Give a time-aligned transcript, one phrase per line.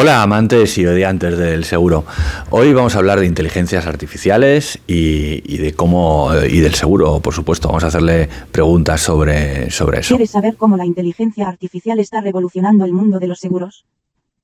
[0.00, 2.04] Hola amantes y odiantes del seguro.
[2.50, 7.66] Hoy vamos a hablar de inteligencias artificiales y, de cómo y del seguro, por supuesto.
[7.66, 10.14] Vamos a hacerle preguntas sobre, sobre eso.
[10.14, 13.86] ¿Quieres saber cómo la inteligencia artificial está revolucionando el mundo de los seguros?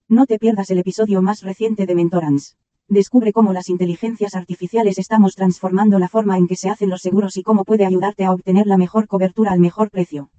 [0.08, 2.56] No te pierdas el episodio más reciente de Mentorans.
[2.88, 7.36] Descubre cómo las inteligencias artificiales estamos transformando la forma en que se hacen los seguros
[7.36, 10.30] y cómo puede ayudarte a obtener la mejor cobertura al mejor precio.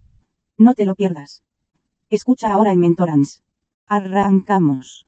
[0.57, 1.41] No te lo pierdas.
[2.09, 3.43] Escucha ahora en Mentorans.
[3.88, 5.05] Arrancamos.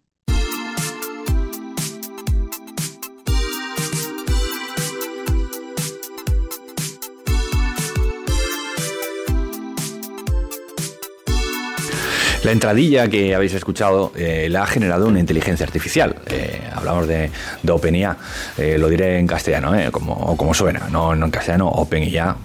[12.48, 16.16] La entradilla que habéis escuchado eh, la ha generado una inteligencia artificial.
[16.28, 17.30] Eh, hablamos de,
[17.70, 18.16] OpenIA,
[18.58, 22.38] eh, lo diré en castellano, como, como suena, no, en castellano, OpenIA.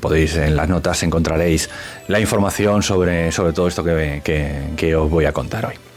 [0.00, 1.70] podéis en las notas encontraréis
[2.08, 5.93] la información sobre, sobre todo esto que os voy a contar hoy.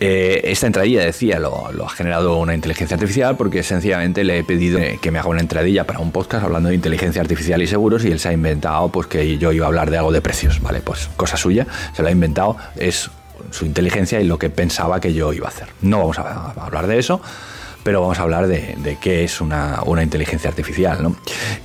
[0.00, 4.80] Eh, esta entradilla, decía, lo, ha generado una inteligencia artificial porque sencillamente le he pedido
[5.00, 8.10] que me haga una entradilla para un podcast hablando de inteligencia artificial y seguros y
[8.10, 10.80] él se ha inventado pues que yo iba a hablar de algo de precios, ¿vale?
[10.80, 13.10] Pues cosa suya, se lo ha inventado, es
[13.50, 15.68] su inteligencia y lo que pensaba que yo iba a hacer.
[15.80, 17.20] No vamos a, hablar de eso
[17.82, 21.16] pero vamos a hablar de, qué es una, inteligencia artificial, ¿no?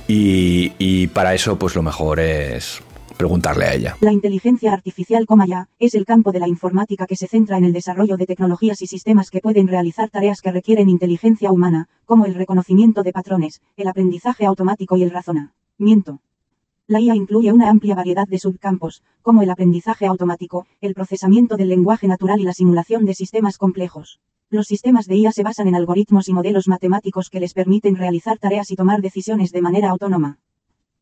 [0.06, 2.82] Y, y, para eso, pues lo mejor es
[3.20, 3.96] preguntarle a ella.
[4.00, 7.74] La inteligencia artificial, ya, es el campo de la informática que se centra en el
[7.74, 12.34] desarrollo de tecnologías y sistemas que pueden realizar tareas que requieren inteligencia humana, como el
[12.34, 16.20] reconocimiento de patrones, el aprendizaje automático y el razonamiento.
[16.86, 21.68] La IA incluye una amplia variedad de subcampos, como el aprendizaje automático, el procesamiento del
[21.68, 24.18] lenguaje natural y la simulación de sistemas complejos.
[24.48, 28.38] Los sistemas de IA se basan en algoritmos y modelos matemáticos que les permiten realizar
[28.38, 30.38] tareas y tomar decisiones de manera autónoma.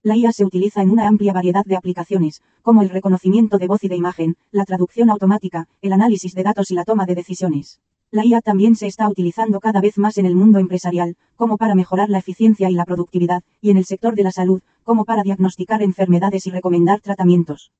[0.04, 3.82] La IA se utiliza en una amplia variedad de aplicaciones, como el reconocimiento de voz
[3.82, 7.80] y de imagen, la traducción automática, el análisis de datos y la toma de decisiones.
[8.12, 11.74] La IA también se está utilizando cada vez más en el mundo empresarial, como para
[11.74, 15.24] mejorar la eficiencia y la productividad, y en el sector de la salud, como para
[15.24, 17.72] diagnosticar enfermedades y recomendar tratamientos.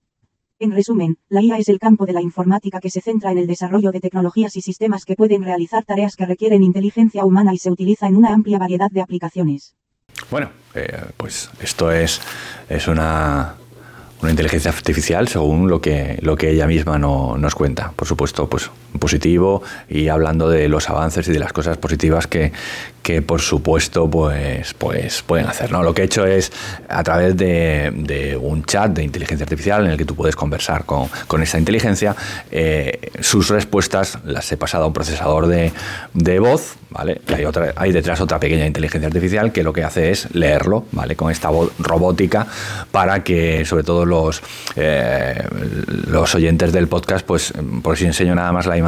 [0.58, 3.46] En resumen, la IA es el campo de la informática que se centra en el
[3.46, 7.70] desarrollo de tecnologías y sistemas que pueden realizar tareas que requieren inteligencia humana y se
[7.70, 9.76] utiliza en una amplia variedad de aplicaciones.
[10.30, 12.20] Bueno, eh, pues esto es,
[12.68, 13.54] es una,
[14.20, 17.92] una inteligencia artificial según lo que, lo que ella misma no, nos cuenta.
[17.94, 22.52] Por supuesto, pues positivo y hablando de los avances y de las cosas positivas que,
[23.08, 25.72] que por supuesto pues, pues pueden hacer.
[25.72, 25.82] ¿no?
[25.82, 26.52] Lo que he hecho es
[26.88, 31.08] a través de, un chat de inteligencia artificial en el que tú puedes conversar con,
[31.26, 32.14] con esta inteligencia,
[32.50, 35.72] eh, sus respuestas las he pasado a un procesador de,
[36.12, 37.20] de voz, ¿vale?
[37.28, 41.16] hay, otra, hay detrás otra pequeña inteligencia artificial que lo que hace es leerlo, ¿vale?
[41.16, 42.46] Con esta voz robótica
[42.90, 44.42] para que sobre todo los,
[44.76, 45.42] eh,
[46.08, 48.87] los oyentes del podcast, pues por si enseño nada más la imagen,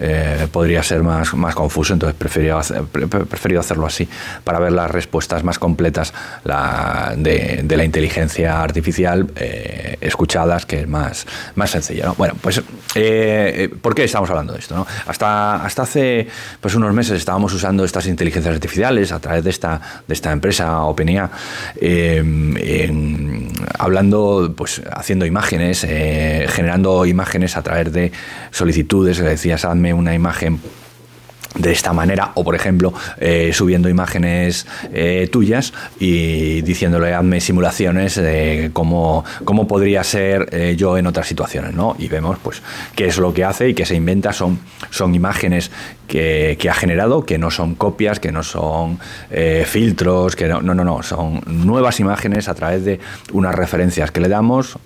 [0.00, 4.08] eh, podría ser más, más confuso, entonces prefiero hacer, preferido hacerlo así
[4.44, 6.12] para ver las respuestas más completas
[6.44, 12.12] de, la inteligencia artificial eh, escuchadas, que es más, más sencilla.
[12.16, 12.62] Bueno, pues,
[12.94, 14.86] eh, ¿por qué estamos hablando de esto?
[15.06, 16.28] Hasta, hasta hace
[16.60, 20.82] pues, unos meses estábamos usando estas inteligencias artificiales a través de esta, de esta empresa
[20.82, 21.30] OpenIA,
[21.80, 22.22] eh,
[23.78, 25.86] hablando, pues haciendo imágenes,
[26.48, 28.12] generando imágenes a través de
[28.50, 30.60] solicitudes, le decías, hazme una imagen
[31.54, 38.16] de esta manera o por ejemplo eh, subiendo imágenes eh, tuyas y diciéndole hazme simulaciones
[38.16, 41.96] de cómo, cómo podría ser eh, yo en otras situaciones ¿no?
[41.98, 42.62] y vemos pues
[42.94, 44.60] qué es lo que hace y que se inventa son,
[44.90, 45.70] son imágenes
[46.06, 48.98] que, ha generado que no son copias que no son
[49.64, 53.00] filtros que no, no, no, son nuevas imágenes a través de
[53.32, 54.78] unas referencias que le damos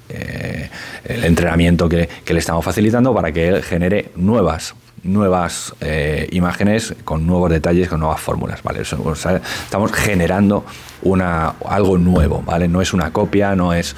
[1.05, 4.75] el entrenamiento que, le estamos facilitando para que él genere nuevas
[5.05, 8.83] nuevas eh, imágenes con nuevos detalles, con nuevas fórmulas, ¿vale?
[8.83, 10.65] estamos generando
[11.03, 12.69] una, algo nuevo, ¿vale?
[12.69, 13.97] No es una copia, no es,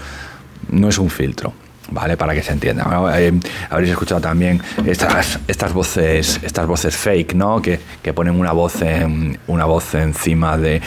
[0.71, 1.53] no es un filtro.
[1.95, 2.17] ¿Vale?
[2.17, 2.85] Para que se entienda.
[3.17, 3.33] Eh,
[3.71, 7.63] habréis escuchado también estas, estas voces, estas voces fake, ¿no?
[7.63, 7.81] Que,
[8.15, 10.81] ponen una voz en, una voz encima de,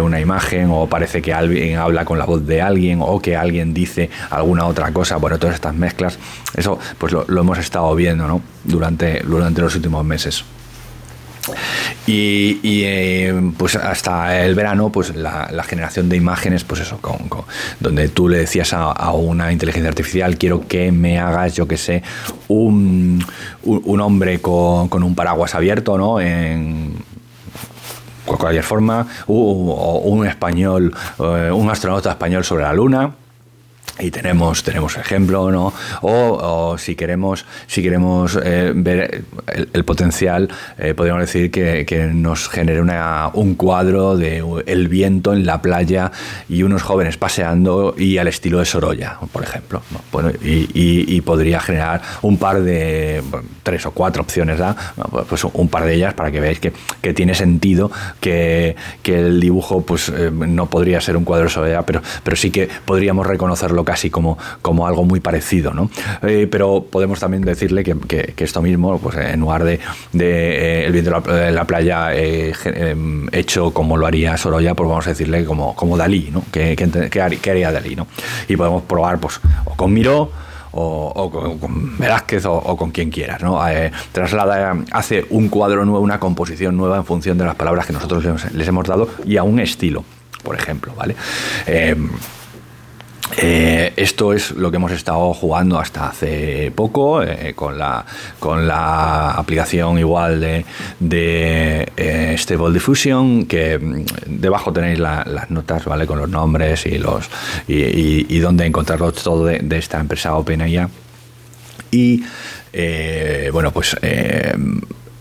[0.00, 3.72] una imagen, o parece que alguien habla con la voz de alguien, o que alguien
[3.72, 5.16] dice alguna otra cosa.
[5.16, 6.18] Bueno, todas estas mezclas,
[6.56, 8.42] eso pues lo, lo hemos estado viendo, ¿no?
[8.64, 10.44] Durante, durante los últimos meses.
[12.06, 17.18] Y, eh, pues hasta el verano, pues la, generación de imágenes, pues eso, con,
[17.80, 22.02] donde tú le decías a, una inteligencia artificial, quiero que me hagas, yo que sé,
[22.48, 23.24] un,
[23.64, 26.20] un, hombre con, un paraguas abierto, ¿no?
[26.20, 26.94] En,
[28.24, 33.14] cualquier forma, o un español, eh, un astronauta español sobre la luna,
[33.98, 35.72] y tenemos tenemos ejemplo no
[36.02, 39.24] o, si queremos si queremos eh, ver
[39.72, 40.48] el, potencial
[40.78, 46.12] eh, podríamos decir que, nos genere una, un cuadro de el viento en la playa
[46.48, 49.82] y unos jóvenes paseando y al estilo de Sorolla por ejemplo
[50.12, 53.20] bueno, y, podría generar un par de
[53.66, 54.76] tres o cuatro opciones ¿da?
[55.28, 56.72] pues un par de ellas para que veáis que,
[57.02, 57.90] que tiene sentido
[58.20, 62.36] que, que, el dibujo pues eh, no podría ser un cuadro de Sorolla pero pero
[62.36, 65.90] sí que podríamos reconocerlo casi como, como algo muy parecido, ¿no?
[66.22, 69.80] Eh, pero podemos también decirle que, esto mismo, pues en lugar de,
[70.12, 74.88] de eh, el viento de la, playa eh, em, hecho como lo haría Sorolla, pues
[74.88, 76.44] vamos a decirle como, como Dalí, ¿no?
[76.52, 76.76] ¿Qué,
[77.50, 78.06] haría Dalí, ¿no?
[78.48, 80.30] Y podemos probar, pues, o con Miró,
[80.76, 83.60] o, con, Velázquez o, con quien quieras, ¿no?
[84.12, 88.24] traslada, hace un cuadro nuevo, una composición nueva en función de las palabras que nosotros
[88.52, 90.04] les, hemos dado y a un estilo,
[90.42, 91.16] por ejemplo, ¿vale?
[91.66, 91.96] Eh,
[93.96, 98.04] esto es lo que hemos estado jugando hasta hace poco eh, con, la,
[98.38, 100.64] con la aplicación igual de,
[101.00, 106.98] de eh, Stable Diffusion que mm, debajo tenéis las notas vale con los nombres y
[106.98, 107.28] los
[107.66, 110.86] y, dónde encontrarlo todo de, esta empresa OpenAI.
[111.90, 112.22] Y
[113.50, 113.96] bueno pues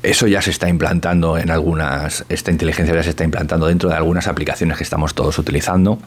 [0.04, 3.96] eso ya se está implantando en algunas esta inteligencia ya se está implantando dentro de
[3.96, 6.00] algunas aplicaciones que estamos todos utilizando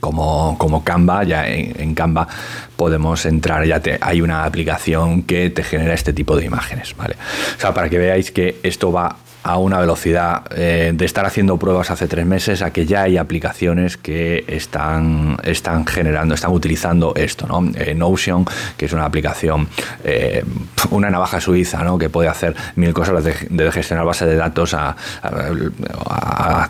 [0.00, 2.28] como, como Canva, ya en, Canva
[2.76, 7.16] podemos entrar, ya te, hay una aplicación que te genera este tipo de imágenes, ¿vale?
[7.56, 11.56] O sea, para que veáis que esto va a una velocidad eh, de estar haciendo
[11.58, 17.14] pruebas hace tres meses a que ya hay aplicaciones que están, están generando, están utilizando
[17.14, 17.70] esto, ¿no?
[17.74, 18.44] Eh, Notion,
[18.76, 19.68] que es una aplicación,
[20.04, 20.44] eh,
[20.90, 21.98] una navaja suiza, ¿no?
[21.98, 24.96] Que puede hacer mil cosas de, gestionar base de datos a,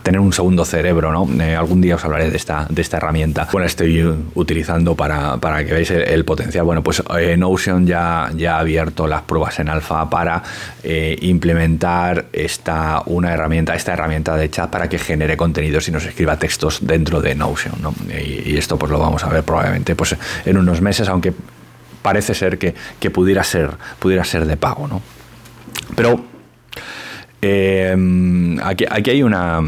[0.03, 1.29] tener un segundo cerebro, ¿no?
[1.59, 3.49] algún día os hablaré de esta, de esta herramienta.
[3.53, 4.03] Bueno, estoy
[4.35, 6.65] utilizando para, para que veáis el, potencial.
[6.65, 7.03] Bueno, pues
[7.37, 10.43] Notion ya, ya ha abierto las pruebas en alfa para
[10.83, 12.68] implementar esta
[13.07, 17.21] una herramienta, esta herramienta de chat para que genere contenidos y nos escriba textos dentro
[17.21, 17.75] de Notion.
[18.09, 21.33] Y, esto pues lo vamos a ver probablemente pues, en unos meses, aunque
[22.03, 22.75] parece ser que,
[23.11, 24.89] pudiera ser pudiera ser de pago.
[24.89, 25.01] ¿no?
[25.95, 26.25] Pero
[27.41, 29.61] em, aquí, aquí hay una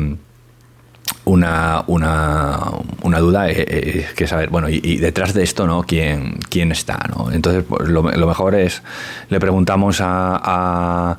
[1.25, 5.83] una, una, duda es eh, eh, que saber, bueno, y, detrás de esto, ¿no?
[5.83, 7.31] ¿Quién, quién está, ¿no?
[7.31, 8.83] Entonces, pues, lo, mejor es,
[9.29, 11.19] le preguntamos a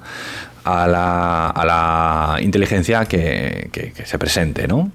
[0.65, 4.91] la, a la inteligencia que, que, se presente, ¿no?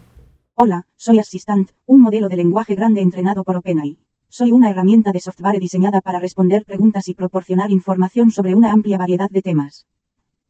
[0.54, 3.98] Hola, soy Assistant, un modelo de lenguaje grande entrenado por OpenAI.
[4.28, 8.98] Soy una herramienta de software diseñada para responder preguntas y proporcionar información sobre una amplia
[8.98, 9.86] variedad de temas.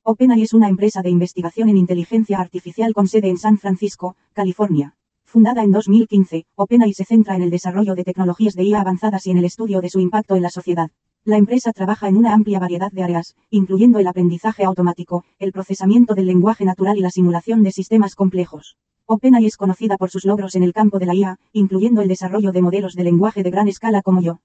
[0.03, 4.95] OpenAI es una empresa de investigación en inteligencia artificial con sede en San Francisco, California.
[5.25, 9.33] Fundada en 2015, OpenAI se centra en el desarrollo de tecnologías de IA avanzadas y
[9.33, 10.91] en el estudio de su impacto en la sociedad.
[11.27, 16.15] La empresa trabaja en una amplia variedad de áreas, incluyendo el aprendizaje automático, el procesamiento
[16.15, 18.77] del lenguaje natural y la simulación de sistemas complejos.
[19.07, 22.53] OpenAI es conocida por sus logros en el campo de la IA, incluyendo el desarrollo
[22.53, 24.39] de modelos de lenguaje de gran escala como yo.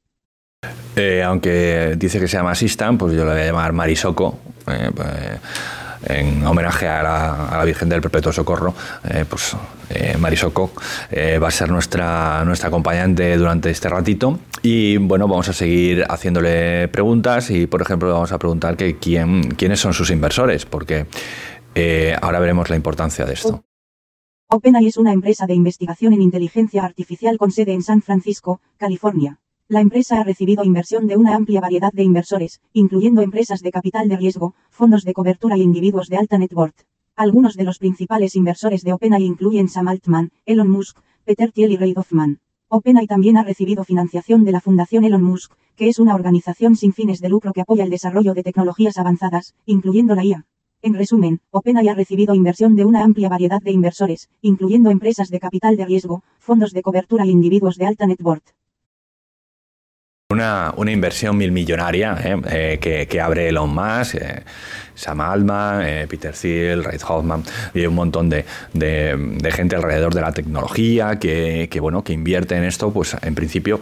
[0.96, 4.40] Eh, aunque dice que se llama Assistant, pues yo le voy a llamar Marisoko.
[4.66, 5.08] Eh, pues,
[6.06, 9.56] en homenaje a la, Virgen del Perpetuo Socorro, eh, pues
[9.90, 10.18] eh,
[11.12, 14.40] eh, va a ser nuestra, nuestra acompañante durante este ratito.
[14.62, 19.52] Y bueno, vamos a seguir haciéndole preguntas y, por ejemplo, vamos a preguntar que quién,
[19.52, 21.06] quiénes son sus inversores, porque
[22.22, 23.64] ahora veremos la importancia de esto.
[24.50, 29.40] OpenAI es una empresa de investigación en inteligencia artificial con sede en San Francisco, California.
[29.72, 34.10] La empresa ha recibido inversión de una amplia variedad de inversores, incluyendo empresas de capital
[34.10, 36.82] de riesgo, fondos de cobertura y individuos de alta net worth.
[37.16, 41.78] Algunos de los principales inversores de OpenAI incluyen Sam Altman, Elon Musk, Peter Thiel y
[41.78, 42.40] Reid Hoffman.
[42.68, 46.92] OpenAI también ha recibido financiación de la Fundación Elon Musk, que es una organización sin
[46.92, 50.46] fines de lucro que apoya el desarrollo de tecnologías avanzadas, incluyendo la IA.
[50.82, 55.40] En resumen, OpenAI ha recibido inversión de una amplia variedad de inversores, incluyendo empresas de
[55.40, 58.52] capital de riesgo, fondos de cobertura y individuos de alta net worth.
[60.32, 62.42] Una, una, inversión milmillonaria ¿eh?
[62.50, 64.44] eh, que, que, abre Elon Musk, eh,
[64.96, 70.22] Sam Altman, eh, Peter Thiel, Reid Hoffman y un montón de, de, gente alrededor de
[70.22, 73.82] la tecnología que, que, bueno, que invierte en esto, pues en principio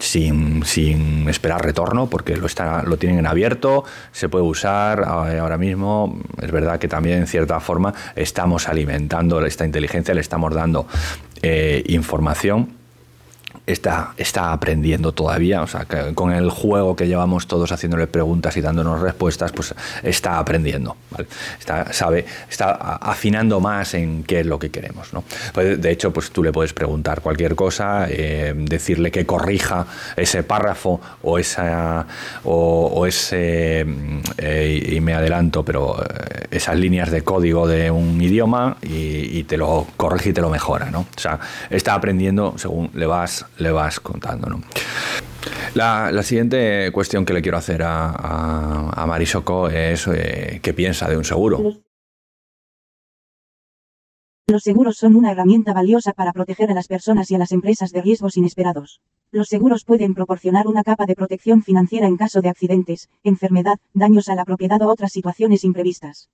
[0.00, 5.56] sin, sin, esperar retorno porque lo, está, lo tienen en abierto, se puede usar ahora
[5.56, 6.20] mismo.
[6.42, 10.86] Es verdad que también en cierta forma estamos alimentando esta inteligencia, le estamos dando
[11.86, 12.83] información
[13.66, 18.56] está, está aprendiendo todavía, o sea, que con el juego que llevamos todos haciéndole preguntas
[18.56, 20.96] y dándonos respuestas, pues está aprendiendo,
[21.58, 25.12] está, sabe, está afinando más en qué es lo que queremos.
[25.12, 25.24] ¿no?
[25.52, 30.42] Pues, de hecho, pues tú le puedes preguntar cualquier cosa, eh, decirle que corrija ese
[30.42, 32.06] párrafo o esa
[32.44, 33.86] o, ese
[34.38, 39.44] eh, y me adelanto, pero eh, esas líneas de código de un idioma y, y,
[39.44, 41.00] te lo corrige y te lo mejora, ¿no?
[41.00, 41.38] O sea,
[41.70, 44.48] está aprendiendo según le vas le vas contando.
[44.48, 44.60] ¿no?
[45.74, 51.16] La, siguiente cuestión que le quiero hacer a, a, Marisoko es eh, qué piensa de
[51.16, 51.82] un seguro.
[54.46, 57.90] Los seguros son una herramienta valiosa para proteger a las personas y a las empresas
[57.92, 59.00] de riesgos inesperados.
[59.30, 64.28] Los seguros pueden proporcionar una capa de protección financiera en caso de accidentes, enfermedad, daños
[64.28, 66.28] a la propiedad o otras situaciones imprevistas.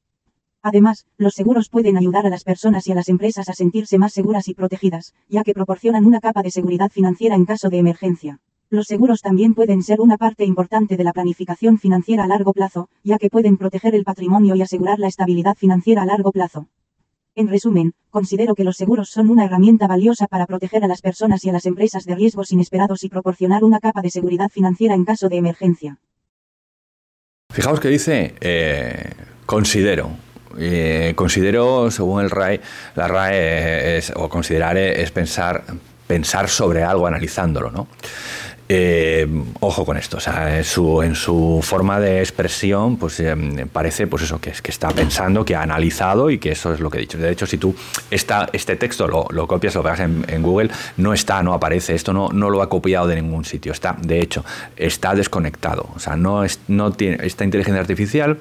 [0.62, 4.12] Además, los seguros pueden ayudar a las personas y a las empresas a sentirse más
[4.12, 8.40] seguras y protegidas, ya que proporcionan una capa de seguridad financiera en caso de emergencia.
[8.68, 12.88] Los seguros también pueden ser una parte importante de la planificación financiera a largo plazo,
[13.02, 16.68] ya que pueden proteger el patrimonio y asegurar la estabilidad financiera a largo plazo.
[17.34, 21.44] En resumen, considero que los seguros son una herramienta valiosa para proteger a las personas
[21.44, 25.04] y a las empresas de riesgos inesperados y proporcionar una capa de seguridad financiera en
[25.04, 25.98] caso de emergencia.
[27.50, 29.14] Fijaos que dice, eh,
[29.46, 30.10] considero,
[30.58, 32.60] eh, considero, según el RAE,
[32.96, 35.64] la RAE es, o considerar es pensar,
[36.06, 37.88] pensar sobre algo analizándolo, ¿no?
[38.72, 39.26] Eh,
[39.58, 43.34] ojo con esto, o sea, en su, forma de expresión, pues eh,
[43.72, 46.88] parece pues eso, que, que está pensando, que ha analizado y que eso es lo
[46.88, 47.18] que he dicho.
[47.18, 47.74] De hecho, si tú
[48.12, 51.96] esta, este texto lo, lo copias, lo pegas en, en, Google, no está, no aparece,
[51.96, 53.72] esto no, no lo ha copiado de ningún sitio.
[53.72, 54.44] Está, de hecho,
[54.76, 55.88] está desconectado.
[55.96, 58.38] O sea, no, es, no tiene, esta inteligencia artificial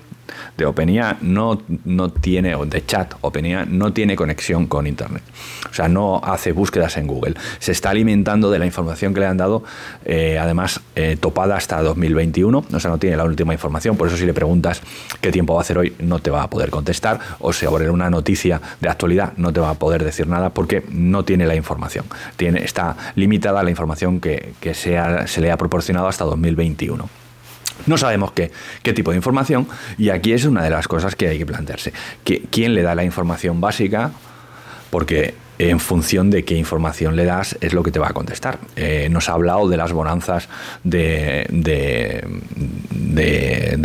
[0.58, 5.24] de OpenIA no, no tiene, o de chat OpenIA no tiene conexión con Internet.
[5.70, 7.36] O sea, no hace búsquedas en Google.
[7.60, 9.64] Se está alimentando de la información que le han dado,
[10.06, 12.66] eh, además eh, topada hasta 2021.
[12.72, 13.98] O sea, no tiene la última información.
[13.98, 14.82] Por eso si le preguntas
[15.22, 17.20] qué tiempo va a hacer hoy, no te va a poder contestar.
[17.40, 20.84] O si abre una noticia de actualidad, no te va a poder decir nada porque
[20.92, 22.06] no tiene la información.
[22.36, 27.29] Tiene, está limitada la información que, que se le ha proporcionado hasta 2021.
[27.88, 28.52] No sabemos qué,
[28.84, 29.68] qué, tipo de información
[29.98, 31.94] y aquí es una de las cosas que hay que plantearse.
[32.24, 34.12] ¿Quién le da la información básica?
[34.90, 38.60] Porque en función de qué información le das es lo que te va a contestar.
[38.78, 40.48] Eh, nos ha hablado de las bonanzas
[40.84, 42.24] de, de,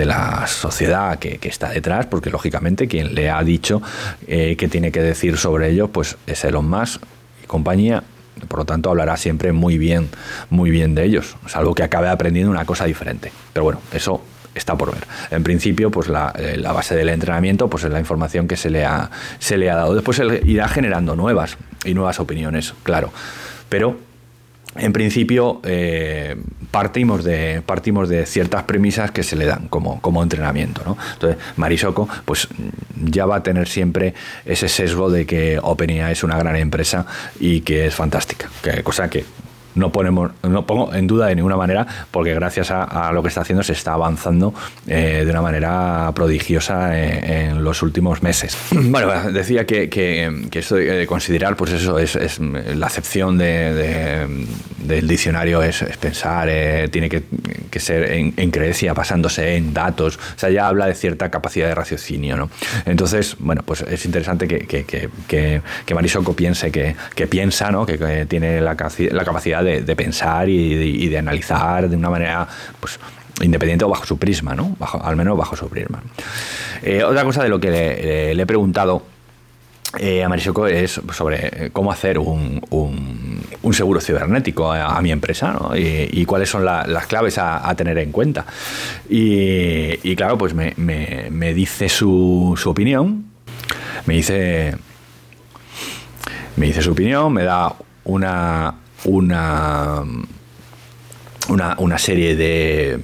[0.06, 3.82] la sociedad que, está detrás, porque lógicamente quien le ha dicho
[4.26, 7.02] eh, que tiene que decir sobre ello pues es Elon Musk
[7.42, 8.04] y compañía
[8.48, 10.08] por lo tanto, hablará siempre muy bien,
[10.50, 13.32] muy bien de ellos, salvo que acabe aprendiendo una cosa diferente.
[13.52, 14.22] Pero bueno, eso
[14.54, 15.04] está por ver.
[15.30, 18.84] En principio, pues la, eh, base del entrenamiento pues es la información que se le
[18.84, 19.94] ha, se le ha dado.
[19.94, 23.12] Después irá generando nuevas y nuevas opiniones, claro.
[23.68, 23.98] Pero
[24.76, 26.36] en principio eh,
[26.70, 30.82] partimos, de, partimos de ciertas premisas que se le dan como, como entrenamiento.
[30.84, 30.96] ¿no?
[31.12, 32.48] Entonces, Marisoko pues,
[32.96, 34.14] ya va a tener siempre
[34.44, 37.06] ese sesgo de que OpenAI es una gran empresa
[37.38, 38.48] y que es fantástica,
[38.82, 39.24] cosa que
[39.74, 43.42] no, ponemos, no pongo en duda de ninguna manera, porque gracias a, lo que está
[43.42, 44.54] haciendo se está avanzando
[44.86, 48.56] eh, de una manera prodigiosa en, los últimos meses.
[48.94, 54.46] Bueno, decía que, que, esto de considerar, pues eso es, la acepción de,
[54.84, 57.22] del diccionario es, pensar, eh, tiene que,
[57.80, 61.74] ser en, en, creencia, basándose en datos, o sea, ya habla de cierta capacidad de
[61.74, 62.50] raciocinio, ¿no?
[62.86, 67.86] Entonces, bueno, pues es interesante que, que, que Marisoko piense que, piensa, ¿no?
[67.86, 68.76] Que, tiene la,
[69.10, 72.46] la capacidad de, pensar y de, analizar de una manera
[72.80, 72.98] pues,
[73.42, 74.76] independiente o bajo su prisma, ¿no?
[74.78, 76.02] Bajo, al menos bajo su prisma.
[76.82, 79.02] Eh, otra cosa de lo que le, he preguntado
[79.98, 85.76] eh, a Marisoko es sobre cómo hacer un, un, seguro cibernético a, mi empresa ¿no?
[85.76, 88.46] y, cuáles son las claves a, tener en cuenta.
[89.08, 93.24] Y, claro, pues me, me, me dice su, su, opinión,
[94.06, 94.76] me dice,
[96.56, 97.74] me dice su opinión, me da
[98.04, 98.74] una,
[99.04, 100.02] una,
[101.48, 103.00] una, una serie de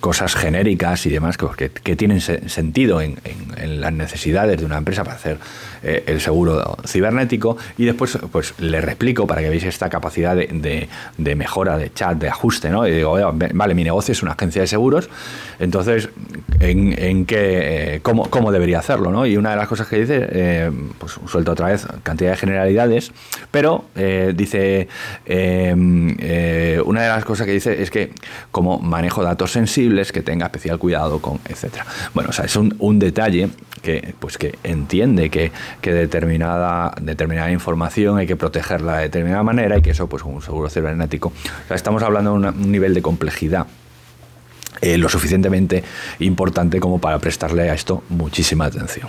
[0.00, 3.18] cosas genéricas y demás que, que tienen sentido en,
[3.56, 5.38] en, las necesidades de una empresa para hacer
[5.84, 10.88] eh, el seguro cibernético y después pues le replico para que veáis esta capacidad de,
[11.36, 12.86] mejora, de chat, de ajuste, ¿no?
[12.88, 13.18] Y digo,
[13.52, 15.10] vale, mi negocio es una agencia de seguros,
[15.58, 16.08] entonces,
[16.60, 19.26] ¿en, en qué, cómo, cómo, debería hacerlo, ¿no?
[19.26, 23.12] Y una de las cosas que dice, eh, pues suelto otra vez cantidad de generalidades,
[23.50, 24.88] pero eh, dice,
[25.26, 26.16] em,
[26.86, 28.10] una de las cosas que dice es que
[28.50, 31.84] como manejo datos sensibles, que tenga especial cuidado con, etcétera.
[32.14, 33.50] Bueno, o sea, es un, un detalle
[33.84, 39.82] que, pues que entiende que, determinada, determinada información hay que protegerla de determinada manera y
[39.82, 41.32] que eso, pues un seguro cibernético.
[41.70, 43.66] estamos hablando de un nivel de complejidad
[44.80, 45.82] eh, lo suficientemente
[46.18, 49.08] importante como para prestarle a esto muchísima atención.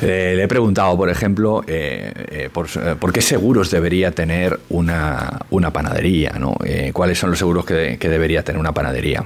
[0.00, 5.40] Eh, le he preguntado, por ejemplo, eh, por, qué seguros debería tener una,
[5.72, 6.56] panadería, ¿no?
[6.92, 9.24] ¿Cuáles son los seguros que, que debería tener una panadería?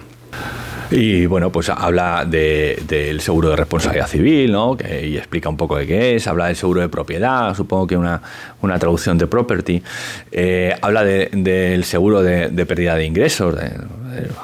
[0.90, 4.76] Y bueno, pues habla del seguro de responsabilidad civil, ¿no?
[4.76, 7.97] Que, y explica un poco de qué es, habla del seguro de propiedad, supongo que
[7.97, 8.23] una,
[8.62, 9.83] una traducción de property,
[10.33, 13.54] eh, habla del seguro de, pérdida de ingresos,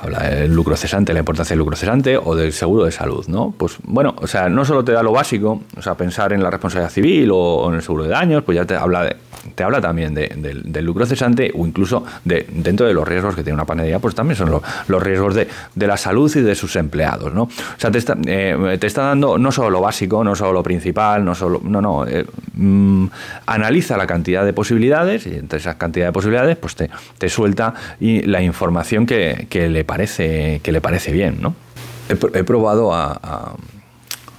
[0.02, 3.54] habla del lucro cesante, la importancia del lucro cesante o del seguro de salud, ¿no?
[3.56, 6.50] Pues bueno, o sea, no solo te da lo básico, o sea, pensar en la
[6.50, 9.16] responsabilidad civil o, en el seguro de daños, pues ya te habla de,
[9.54, 13.54] te habla también del lucro cesante o incluso de, dentro de los riesgos que tiene
[13.54, 14.50] una panadería, pues también son
[14.88, 17.32] los riesgos de, la salud y de sus empleados.
[17.34, 17.42] ¿no?
[17.42, 20.62] O sea, te está, eh, te está dando no solo lo básico, no solo lo
[20.62, 21.60] principal, no solo.
[21.62, 22.06] No, no.
[22.06, 23.06] Eh, mm,
[23.46, 27.74] analiza la cantidad de posibilidades y entre esa cantidad de posibilidades, pues te, te suelta
[28.00, 31.38] y la información que, le parece, que le parece bien.
[31.40, 31.54] ¿no?
[32.08, 33.56] He, probado a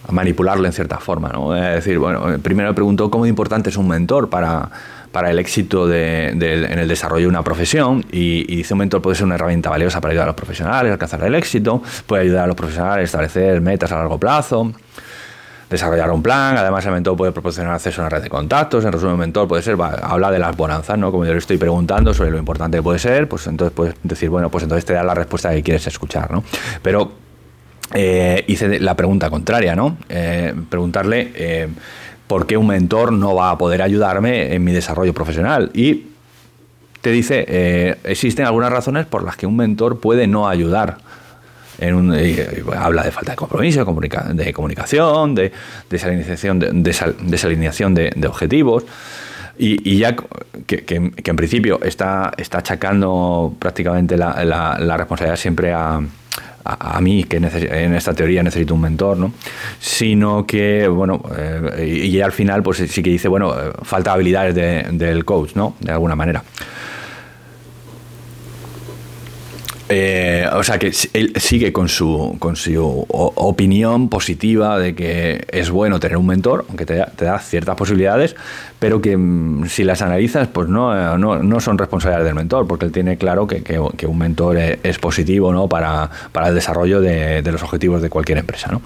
[0.08, 1.30] a manipularle en cierta forma.
[1.30, 1.52] ¿no?
[1.52, 4.70] Decir, bueno, primero me preguntó cómo importante es un mentor para,
[5.12, 9.02] para el éxito de, en el desarrollo de una profesión y, y, dice un mentor
[9.02, 12.24] puede ser una herramienta valiosa para ayudar a los profesionales a alcanzar el éxito, puede
[12.24, 14.72] ayudar a los profesionales a establecer metas a largo plazo,
[15.76, 18.92] desarrollar un plan, además el mentor puede proporcionar acceso a una red de contactos, en
[18.92, 21.12] resumen el mentor puede ser, habla de las bonanzas, ¿no?
[21.12, 24.30] Como yo le estoy preguntando sobre lo importante que puede ser, pues entonces puedes decir,
[24.30, 26.44] bueno, pues entonces te da la respuesta que quieres escuchar, ¿no?
[26.82, 27.12] Pero
[27.94, 29.98] eh, hice la pregunta contraria, ¿no?
[30.10, 31.68] Eh, preguntarle eh,
[32.28, 35.70] por qué un mentor no va a poder ayudarme en mi desarrollo profesional.
[35.74, 36.08] Y
[37.02, 40.98] te dice, existen algunas razones por las que un mentor puede no ayudar.
[42.76, 43.80] Habla de falta de compromiso,
[44.34, 45.52] de, comunicación, de
[45.90, 46.72] desalineación de,
[47.22, 48.86] desalineación de, objetivos.
[49.58, 50.16] Y, ya
[50.66, 56.02] que, en principio está, está achacando prácticamente la responsabilidad siempre a,
[56.66, 59.34] a, mí, que en esta teoría necesito un mentor, ¿no?
[59.80, 64.56] Sino que, bueno, eh, y, al final, pues sí que dice, bueno, eh, falta habilidades
[64.56, 65.76] del coach, ¿no?
[65.80, 66.44] De alguna manera.
[69.88, 75.70] Eh, o sea que él sigue con su, con su opinión positiva de que es
[75.70, 78.36] bueno tener un mentor, aunque te da, ciertas posibilidades,
[78.80, 82.92] pero que mm, si las analizas, pues no, no, son responsabilidades del mentor, porque él
[82.92, 85.68] tiene claro que, que, un mentor es, positivo ¿no?
[85.68, 88.72] para, para el desarrollo de, los objetivos de cualquier empresa.
[88.72, 88.82] ¿no?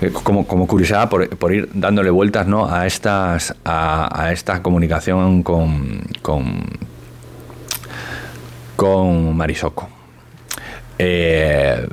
[0.00, 2.68] Eh, como, como curiosidad, por, por, ir dándole vueltas ¿no?
[2.68, 6.62] a, estas, a esta comunicación con, con,
[8.74, 9.97] con Marisoco.
[10.98, 11.86] Eh,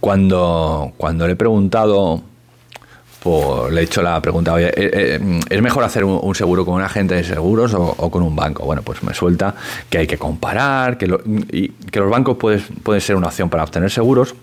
[0.00, 2.22] cuando, cuando le he preguntado,
[3.22, 6.82] pues, le he hecho la pregunta, eh, eh, ¿es mejor hacer un, seguro con un
[6.82, 8.64] agente de seguros o, con un banco?
[8.64, 9.54] Bueno, pues me suelta
[9.88, 14.34] que hay que comparar, que los bancos pueden ser una opción para obtener seguros.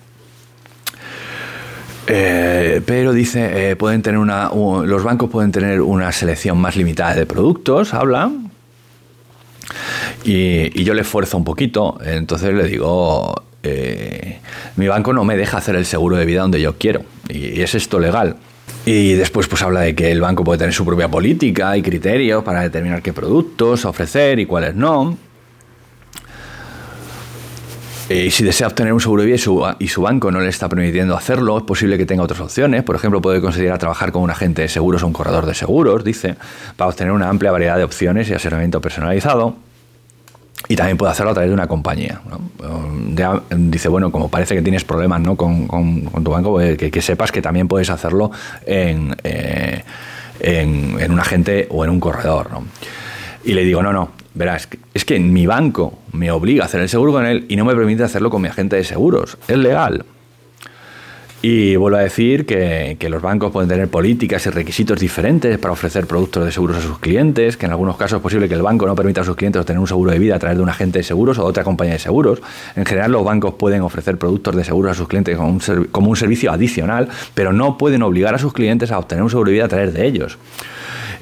[2.06, 7.94] pero dice, pueden tener una, los bancos pueden tener una selección más limitada de productos,
[7.94, 8.32] habla,
[10.24, 14.39] y, y, yo le esfuerzo un poquito, entonces le digo, eh,
[14.76, 17.04] mi banco no me deja hacer el seguro de vida donde yo quiero.
[17.30, 18.38] Y es esto legal.
[18.86, 22.43] Y después pues habla de que el banco puede tener su propia política y criterios
[22.43, 25.17] para determinar qué productos ofrecer y cuáles no.
[28.10, 30.50] Y si desea obtener un seguro de vida y su, y su, banco no le
[30.50, 32.84] está permitiendo hacerlo, es posible que tenga otras opciones.
[32.84, 36.04] Por ejemplo, puede considerar trabajar con un agente de seguros o un corredor de seguros,
[36.04, 36.36] dice,
[36.76, 39.56] para obtener una amplia variedad de opciones y asesoramiento personalizado.
[40.72, 42.22] Y también puede hacerlo a través de una compañía.
[43.58, 45.36] dice, bueno, como parece que tienes problemas ¿no?
[45.36, 45.68] con,
[46.24, 48.32] tu banco, pues, que, sepas que también puedes hacerlo
[48.66, 49.84] en, eh,
[50.40, 52.48] en, un agente o en un corredor.
[53.44, 56.88] Y le digo, no, no, verás, es que mi banco me obliga a hacer el
[56.88, 59.38] seguro con él y no me permite hacerlo con mi agente de seguros.
[59.50, 60.06] Es legal.
[61.44, 66.06] Y vuelvo a decir que, los bancos pueden tener políticas y requisitos diferentes para ofrecer
[66.06, 68.86] productos de seguros a sus clientes, que en algunos casos es posible que el banco
[68.86, 71.00] no permita a sus clientes obtener un seguro de vida a través de un agente
[71.00, 72.42] de seguros o de otra compañía de seguros.
[72.76, 76.10] En general, los bancos pueden ofrecer productos de seguros a sus clientes como un, como
[76.12, 79.54] un servicio adicional, pero no pueden obligar a sus clientes a obtener un seguro de
[79.56, 80.38] vida a través de ellos.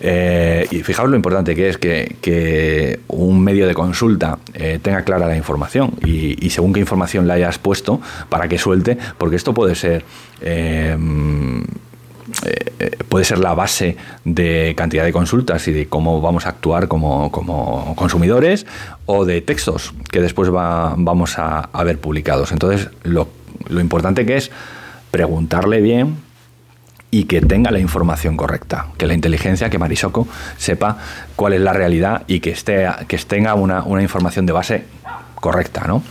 [0.01, 5.27] Eh, y fijaos lo importante que es que, un medio de consulta eh, tenga clara
[5.27, 9.75] la información y, según qué información le hayas puesto para que suelte, porque esto puede
[9.75, 10.03] ser...
[10.41, 10.97] Eh,
[13.09, 17.31] puede ser la base de cantidad de consultas y de cómo vamos a actuar como,
[17.95, 18.67] consumidores
[19.07, 22.51] o de textos que después vamos a, ver publicados.
[22.51, 23.29] Entonces, lo,
[23.67, 24.51] lo importante que es
[25.09, 26.17] preguntarle bien
[27.11, 30.97] y que tenga la información correcta, que la inteligencia, que Marisoko sepa
[31.35, 34.83] cuál es la realidad y que, esté, que tenga una, información de base
[35.35, 36.03] correcta, ¿no?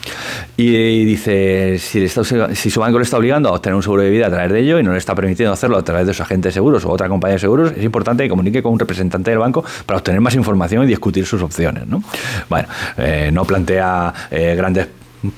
[0.56, 4.26] Y, dice, si, si su banco le está obligando a obtener un seguro de vida
[4.26, 6.48] a través de ello y no le está permitiendo hacerlo a través de su agente
[6.48, 9.38] de seguros o otra compañía de seguros, es importante que comunique con un representante del
[9.38, 12.02] banco para obtener más información y discutir sus opciones, ¿no?
[12.48, 14.88] Bueno, eh, no plantea eh, grandes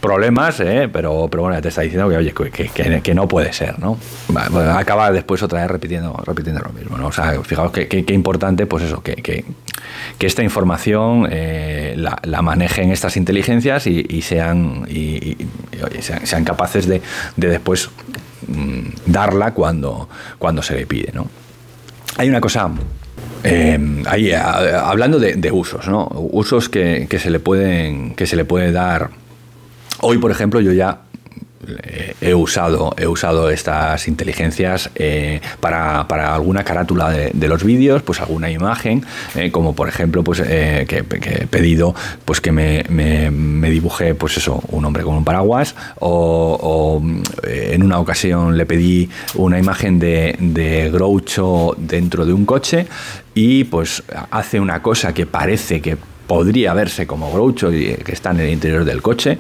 [0.01, 0.89] problemas, ¿eh?
[0.93, 3.99] pero, pero bueno, te está diciendo que, oye, que, que, no puede ser, ¿no?
[4.77, 7.07] acaba después otra vez repitiendo, repitiendo lo mismo, ¿no?
[7.07, 9.45] O sea, fijaos que, importante, pues eso, que,
[10.21, 15.37] esta información eh, la, manejen estas inteligencias y, sean, y,
[16.01, 17.01] sean, capaces de,
[17.37, 17.89] después
[18.47, 21.27] mm, darla cuando, cuando se le pide, ¿no?
[22.19, 22.71] Hay una cosa
[23.45, 26.07] eh, ahí, hablando de, de, usos, ¿no?
[26.13, 29.11] Usos que, se le pueden que se le puede dar
[30.03, 31.01] Hoy, por ejemplo, yo ya
[31.83, 38.21] eh, he usado, he usado estas inteligencias eh, para, alguna carátula de, los vídeos, pues
[38.21, 44.15] alguna imagen, eh, como por ejemplo, pues que, he pedido pues que me, me, dibuje,
[44.15, 47.03] pues eso, un hombre con un paraguas, o,
[47.43, 52.87] en una ocasión le pedí una imagen de, de Groucho dentro de un coche
[53.35, 58.31] y pues hace una cosa que parece que podría verse como Groucho y que está
[58.31, 59.39] en el interior del coche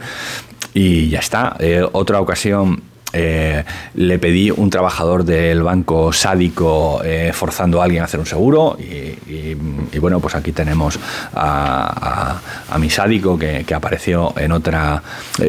[0.74, 1.56] y ya está.
[1.58, 8.02] Eh, otra ocasión eh, le pedí un trabajador del banco sádico eh, forzando a alguien
[8.02, 10.98] a hacer un seguro y, bueno, pues aquí tenemos
[11.34, 12.40] a,
[12.78, 15.02] mi sádico que, apareció en otra...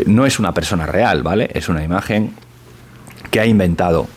[0.07, 1.49] no es una persona real, ¿vale?
[1.53, 2.33] Es una imagen
[3.29, 4.07] que ha inventado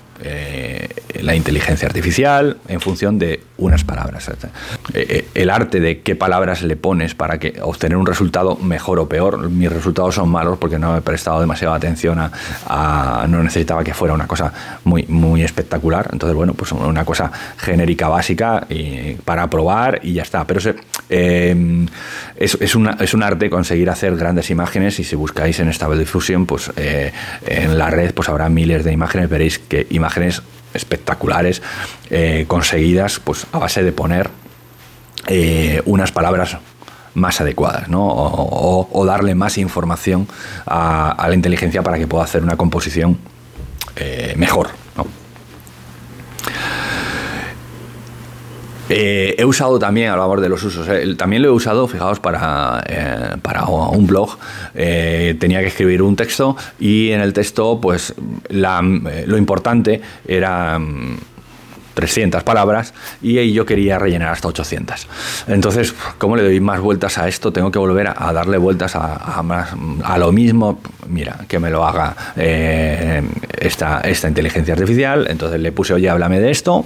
[1.20, 4.28] la inteligencia artificial en función de unas palabras.
[4.28, 4.36] Eh,
[4.94, 9.08] eh, el arte de qué palabras le pones para que obtener un resultado mejor o
[9.08, 9.48] peor.
[9.48, 14.14] Mis resultados son malos porque no he prestado demasiada atención a, no necesitaba que fuera
[14.14, 14.52] una cosa
[14.84, 16.08] muy muy espectacular.
[16.12, 18.66] Entonces bueno pues una cosa genérica básica
[19.24, 20.44] para probar y ya está.
[20.46, 20.60] Pero
[21.08, 25.98] es, es, una, es un arte conseguir hacer grandes imágenes y si buscáis en Stable
[25.98, 30.42] Diffusion pues en la red pues habrá miles de imágenes veréis que imágenes
[30.74, 31.62] espectaculares
[32.10, 34.30] eh, conseguidas pues a base de poner
[35.26, 36.58] eh, unas palabras
[37.14, 38.06] más adecuadas, ¿no?
[38.06, 40.26] o, darle más información
[40.66, 43.18] a, la inteligencia para que pueda hacer una composición
[43.96, 44.70] eh, mejor.
[48.88, 52.82] Eh, he usado también, hablamos de los usos, eh, también lo he usado, fijaos, para,
[52.86, 54.36] eh, para un blog.
[54.74, 58.14] tenía que escribir un texto y en el texto, pues
[58.48, 60.80] lo importante era...
[61.94, 62.92] 300 mm, palabras
[63.22, 65.06] y yo quería rellenar hasta 800.
[65.46, 67.52] Entonces, ¿cómo le doy más vueltas a esto?
[67.52, 69.40] Tengo que volver a, darle vueltas a,
[70.02, 70.80] a, lo mismo.
[71.08, 75.28] Mira, que me lo haga esta, esta inteligencia artificial.
[75.30, 76.84] Entonces le puse, oye, háblame de esto.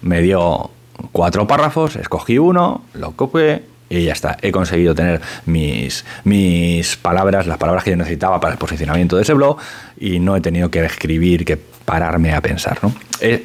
[0.00, 0.70] Me dio
[1.12, 4.36] cuatro párrafos, escogí uno, lo copié y ya está.
[4.42, 9.22] He conseguido tener mis, mis palabras, las palabras que yo necesitaba para el posicionamiento de
[9.22, 9.58] ese blog
[9.98, 12.78] y no he tenido que escribir, que pararme a pensar.
[12.82, 12.92] ¿no?
[13.20, 13.44] Eh,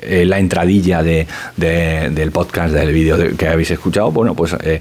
[0.00, 4.80] eh, la entradilla de, del podcast, del vídeo que habéis escuchado, bueno, pues eh,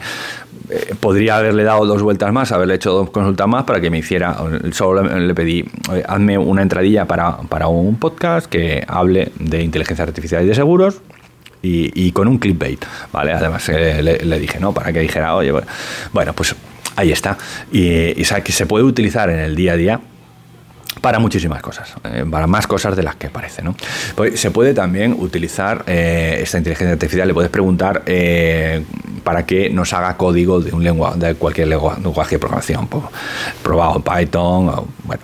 [0.99, 4.35] podría haberle dado dos vueltas más, haberle hecho dos consultas más para que me hiciera,
[4.71, 5.63] solo le pedí,
[6.07, 11.01] hazme una entradilla para, para un podcast que hable de inteligencia artificial y de seguros
[11.65, 13.33] y, con un clickbait, ¿vale?
[13.33, 14.73] Además eh, le, dije, ¿no?
[14.73, 15.51] Para que dijera, oye,
[16.13, 16.55] bueno, pues
[16.95, 17.37] ahí está.
[17.71, 19.99] Y, y que se puede utilizar en el día a día
[21.01, 23.61] para muchísimas cosas, eh, para más cosas de las que parece.
[23.61, 23.75] ¿no?
[24.15, 28.03] Pues se puede también utilizar eh, esta inteligencia artificial, le puedes preguntar
[29.23, 33.03] para que nos haga código de un lenguaje, de cualquier lenguaje de programación, pues,
[33.63, 35.23] probado Python, o, bueno,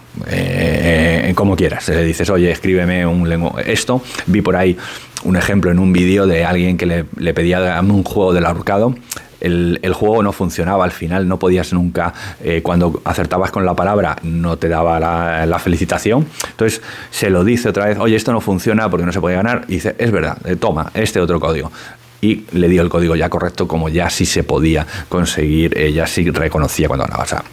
[1.36, 1.88] como quieras.
[1.90, 4.76] Le dices, oye, escríbeme un lenguaje, esto, vi por ahí
[5.24, 8.96] un ejemplo en un vídeo de alguien que le, pedía un juego del ahorcado.
[9.40, 13.76] El, el, juego no funcionaba al final, no podías nunca, eh, cuando acertabas con la
[13.76, 16.28] palabra, no te daba la, felicitación.
[16.52, 19.66] Entonces se lo dice otra vez, oye, esto no funciona porque no se puede ganar.
[19.68, 21.72] Y dice, es verdad, eh, toma, este otro código
[22.22, 26.06] y le dio el código ya correcto como ya sí se podía conseguir, eh, ya
[26.06, 27.24] sí reconocía cuando ganaba.
[27.24, 27.44] O sea,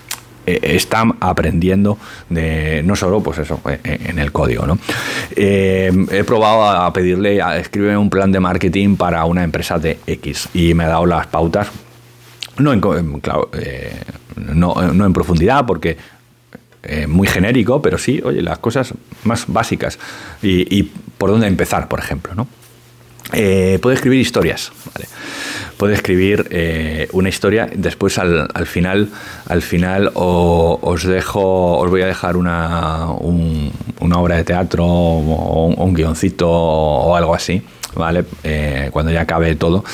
[0.48, 1.98] eh, están aprendiendo
[2.30, 4.66] de, no solo pues eso, eh, en el código.
[4.66, 4.78] ¿no?
[5.36, 9.98] Eh, he probado a pedirle, a escribir un plan de marketing para una empresa de
[10.06, 11.68] X y me ha dado las pautas,
[12.56, 12.80] no en,
[13.20, 13.50] claro,
[14.36, 15.98] no, en profundidad, porque
[17.06, 19.98] muy genérico, pero sí, oye, las cosas más básicas
[20.42, 20.84] y,
[21.18, 22.48] por dónde empezar, por ejemplo, ¿no?
[23.30, 25.08] Puede escribir historias, ¿vale?
[25.78, 27.70] puede escribir eh, una historia.
[27.72, 29.08] Después al, final,
[29.46, 33.06] al final os dejo, os voy a dejar una,
[34.00, 37.62] una obra de teatro o un, guioncito o algo así,
[37.94, 38.24] ¿vale?
[38.44, 39.84] Eh, cuando ya acabe todo,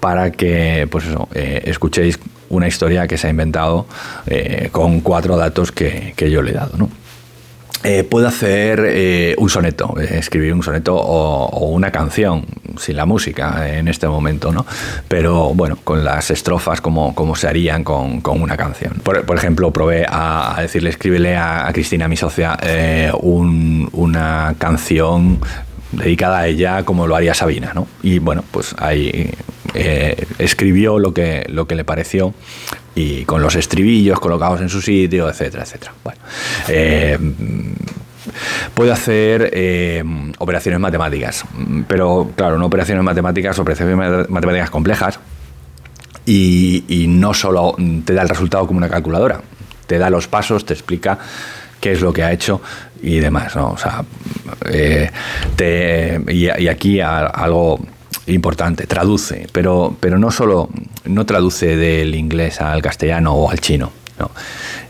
[0.00, 3.86] para que pues eso, eh, escuchéis una historia que se ha inventado
[4.72, 6.88] con cuatro datos que, que yo le he dado, ¿no?
[7.84, 12.46] Eh, puedo hacer eh, un soneto, eh, escribir un soneto o, una canción,
[12.78, 14.64] sin la música en este momento, ¿no?
[15.06, 18.94] Pero bueno, con las estrofas como, como se harían con, con una canción.
[19.02, 22.58] Por, ejemplo, probé a, decirle, escríbele a, Cristina, mi socia,
[23.20, 25.40] un, una canción
[25.92, 27.86] dedicada a ella como lo haría Sabina, ¿no?
[28.02, 29.30] Y bueno, pues ahí
[30.38, 32.32] escribió lo que, lo que le pareció
[32.94, 35.92] y con los estribillos colocados en su sitio, etcétera, etcétera.
[36.04, 36.20] Bueno,
[38.74, 40.02] puede hacer eh,
[40.38, 41.44] operaciones matemáticas,
[41.86, 45.18] pero claro, no operaciones matemáticas, operaciones matemáticas complejas
[46.26, 49.40] y, no solo te da el resultado como una calculadora,
[49.86, 51.18] te da los pasos, te explica
[51.80, 52.60] qué es lo que ha hecho
[53.02, 53.70] y demás, ¿no?
[53.70, 54.04] O sea,
[54.70, 55.10] eh,
[56.28, 57.78] y, y, aquí algo
[58.26, 60.70] importante, traduce, pero, pero no solo
[61.04, 63.92] no traduce del inglés al castellano o al chino,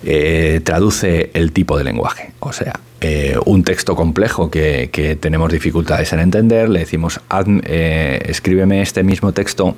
[0.03, 2.33] Eh, traduce el tipo de lenguaje.
[2.41, 7.21] O sea, eh, un texto complejo que, tenemos dificultades en entender, le decimos,
[7.65, 9.77] eh, escríbeme este mismo texto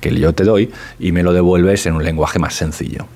[0.00, 3.06] que yo te doy y me lo devuelves en un lenguaje más sencillo.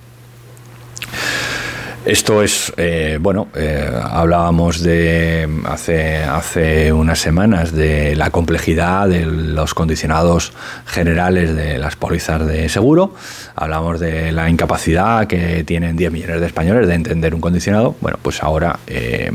[2.04, 9.24] Esto es, eh, bueno, eh, hablábamos de hace, hace unas semanas de la complejidad de
[9.24, 10.52] los condicionados
[10.84, 13.14] generales de las pólizas de seguro,
[13.54, 17.94] hablamos de la incapacidad que tienen 10 millones de españoles de entender un condicionado.
[18.00, 19.30] Bueno, pues ahora eh,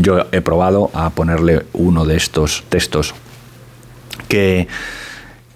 [0.00, 3.14] yo he probado a ponerle uno de estos textos
[4.26, 4.66] que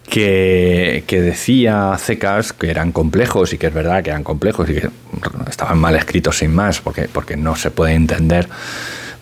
[0.09, 4.91] que, decía Cecas que eran complejos y que es verdad que eran complejos y que
[5.49, 8.49] estaban mal escritos sin más porque, porque no se puede entender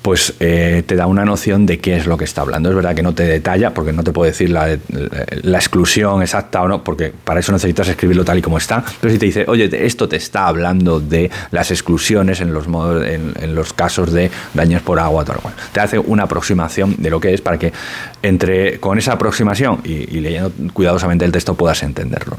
[0.03, 2.69] pues eh, te da una noción de qué es lo que está hablando.
[2.69, 6.69] Es verdad que no te detalla, porque no te puedo decir la, exclusión exacta o
[6.69, 9.71] no, porque para eso necesitas escribirlo tal y como está, pero si te dice, oye,
[9.87, 14.83] esto te está hablando de las exclusiones en los, modos, en, los casos de daños
[14.83, 17.73] por agua, todo, bueno, te hace una aproximación de lo que es para que
[18.23, 22.37] entre con esa aproximación y, leyendo cuidadosamente el texto puedas entenderlo.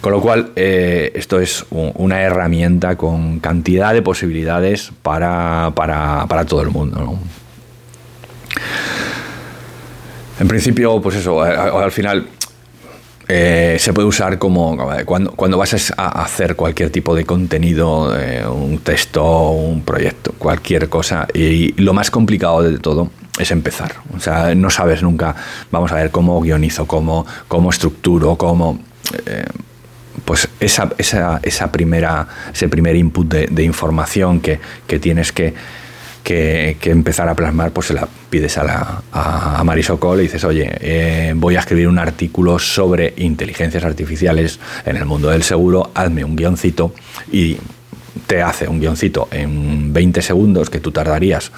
[0.00, 6.44] Con lo cual, eh, esto es una herramienta con cantidad de posibilidades para, para, para
[6.44, 7.18] todo el mundo mundo.
[10.40, 12.26] En principio, pues eso, al final
[13.28, 18.44] eh, se puede usar como cuando, cuando vas a hacer cualquier tipo de contenido, eh,
[18.46, 21.26] un texto, un proyecto, cualquier cosa.
[21.32, 23.96] Y lo más complicado de todo es empezar.
[24.16, 25.34] O sea, no sabes nunca,
[25.70, 28.78] vamos a ver cómo guionizo, cómo, cómo estructuro, cómo...
[29.26, 29.44] Eh,
[30.24, 35.52] pues esa, esa, esa, primera, ese primer input de, información que, que tienes que
[36.24, 40.68] que, empezar a plasmar, pues se la pides a, la, a, Marisocol y dices, oye,
[40.80, 46.24] eh, voy a escribir un artículo sobre inteligencias artificiales en el mundo del seguro, hazme
[46.24, 46.94] un guioncito
[47.30, 47.58] y
[48.26, 51.52] te hace un guioncito en 20 segundos que tú tardarías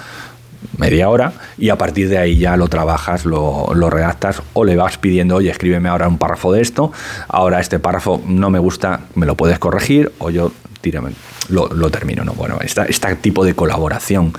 [0.77, 4.75] media hora y a partir de ahí ya lo trabajas, lo, lo, redactas o le
[4.75, 6.91] vas pidiendo, oye, escríbeme ahora un párrafo de esto,
[7.27, 10.51] ahora este párrafo no me gusta, me lo puedes corregir o yo
[10.81, 11.11] tírame,
[11.49, 12.23] lo, termino.
[12.23, 12.33] ¿no?
[12.33, 14.33] Bueno, este tipo de colaboración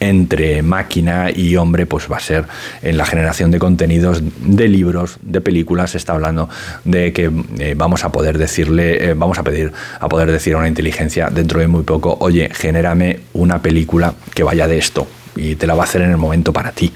[0.00, 2.46] entre máquina y hombre, pues va a ser
[2.82, 5.92] en la generación de contenidos, de libros, de películas.
[5.92, 6.48] Se está hablando
[6.84, 10.58] de que eh, vamos a poder decirle, eh, vamos a pedir a poder decir a
[10.58, 15.56] una inteligencia dentro de muy poco, oye, genérame una película que vaya de esto y
[15.56, 16.92] te la va a hacer en el momento para ti.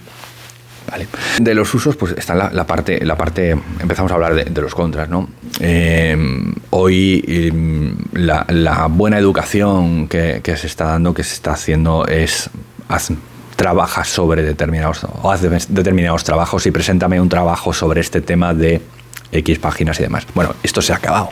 [1.39, 5.09] De los usos, pues está la, parte, la parte, empezamos a hablar de, los contras,
[5.09, 5.29] ¿no?
[5.61, 6.17] Eh,
[6.71, 12.51] hoy em, la, buena educación que, se está dando, que se está haciendo, es
[12.89, 13.11] haz,
[13.57, 18.81] trabaja sobre determinados, haz determinados trabajos y preséntame un trabajo sobre este tema de
[19.33, 20.27] X páginas y demás.
[20.35, 21.31] Bueno, esto se ha acabado.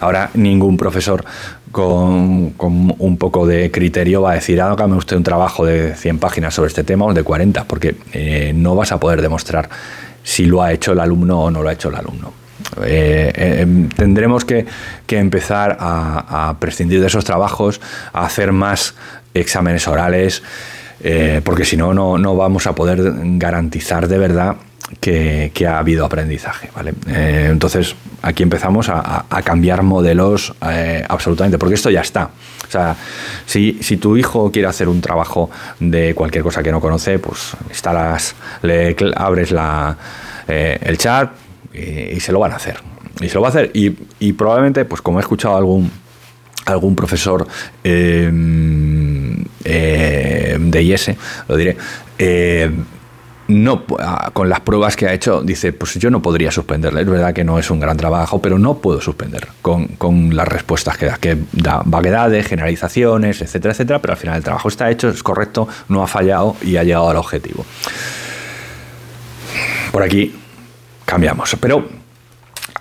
[0.00, 1.24] Ahora ningún profesor
[1.72, 2.54] con,
[2.98, 6.68] un poco de criterio va a decir, hágame usted un trabajo de 100 páginas sobre
[6.68, 9.68] este tema o de 40, porque eh, no vas a poder demostrar
[10.22, 12.32] si lo ha hecho el alumno o no lo ha hecho el alumno.
[12.84, 14.66] Eh, eh, em, tendremos que,
[15.08, 17.80] empezar a, prescindir de esos trabajos,
[18.12, 18.94] a hacer más
[19.34, 20.42] exámenes orales,
[21.44, 23.00] porque si no, no vamos a poder
[23.38, 24.56] garantizar de verdad
[25.00, 26.70] que, ha habido aprendizaje.
[26.74, 26.94] ¿vale?
[27.08, 32.30] Eh, entonces, aquí empezamos a, cambiar modelos eh, absolutamente, porque esto ya está.
[32.66, 32.96] O sea,
[33.46, 38.34] si, tu hijo quiere hacer un trabajo de cualquier cosa que no conoce, pues instalas,
[38.62, 39.96] le abres la,
[40.46, 41.30] eh, el chat
[41.72, 42.78] y, se lo van a hacer.
[43.20, 43.70] y se lo va a hacer.
[43.74, 45.90] Y, probablemente, pues como he escuchado algún
[46.66, 47.46] algún profesor
[47.82, 48.30] eh,
[50.60, 51.12] de IES,
[51.48, 51.78] lo diré,
[53.48, 57.00] no, ah, con las pruebas que ha hecho, dice, pues yo no podría suspenderle.
[57.00, 60.46] Es verdad que no es un gran trabajo, pero no puedo suspender con, con, las
[60.46, 64.90] respuestas que da, que da vaguedades, generalizaciones, etcétera, etcétera, pero al final el trabajo está
[64.90, 67.64] hecho, es correcto, no ha fallado y ha llegado al objetivo.
[69.92, 70.34] Por aquí
[71.06, 71.88] cambiamos, pero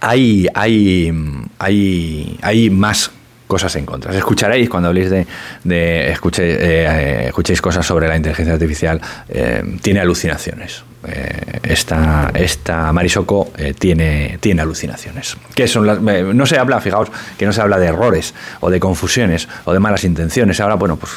[0.02, 1.14] hay, hay,
[1.60, 3.12] hay, hay más
[3.48, 4.16] cosas en contra.
[4.16, 5.26] Escucharéis cuando habléis de,
[5.64, 10.84] de escuche, eh, escuchéis cosas sobre la inteligencia artificial, eh, tiene alucinaciones.
[11.08, 15.38] Eh, esta, esta Marisoko eh, tiene, tiene alucinaciones.
[15.56, 18.80] ¿Qué son eh, no se habla, fijaos, que no se habla de errores o de
[18.80, 20.60] confusiones o de malas intenciones.
[20.60, 21.14] Ahora, bueno, pues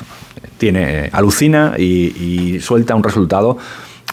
[0.59, 3.59] tiene, alucina y, y suelta un resultado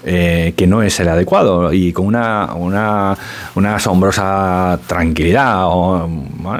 [0.03, 3.17] eh, que no es el adecuado y con una, una,
[3.55, 6.09] una asombrosa tranquilidad, o,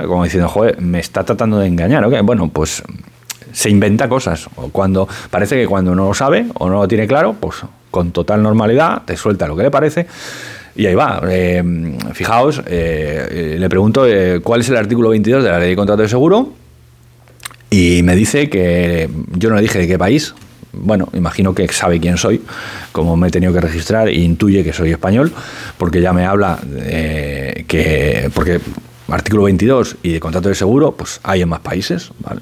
[0.08, 2.04] como diciendo, joder, me está tratando de engañar.
[2.06, 2.21] ¿okay?
[2.21, 2.84] Bueno, pues
[3.52, 4.50] se inventa cosas.
[4.71, 7.58] Cuando parece que cuando no lo sabe o no lo tiene claro, pues
[7.91, 10.08] con total normalidad te suelta lo que le parece.
[10.76, 11.21] Y ahí va.
[11.28, 11.63] Eh,
[12.13, 14.06] fijaos, eh, le pregunto
[14.43, 16.54] cuál es el artículo 22 de la ley de contrato de seguro.
[17.69, 20.34] Y me dice que yo no le dije de qué país,
[20.73, 22.41] bueno, imagino que sabe quién soy,
[22.91, 25.32] como me he tenido que registrar, e intuye que soy español,
[25.77, 28.60] porque ya me habla eh, que, porque
[29.10, 32.12] artículo 22 y de contrato de seguro, pues hay en más países.
[32.19, 32.41] ¿vale?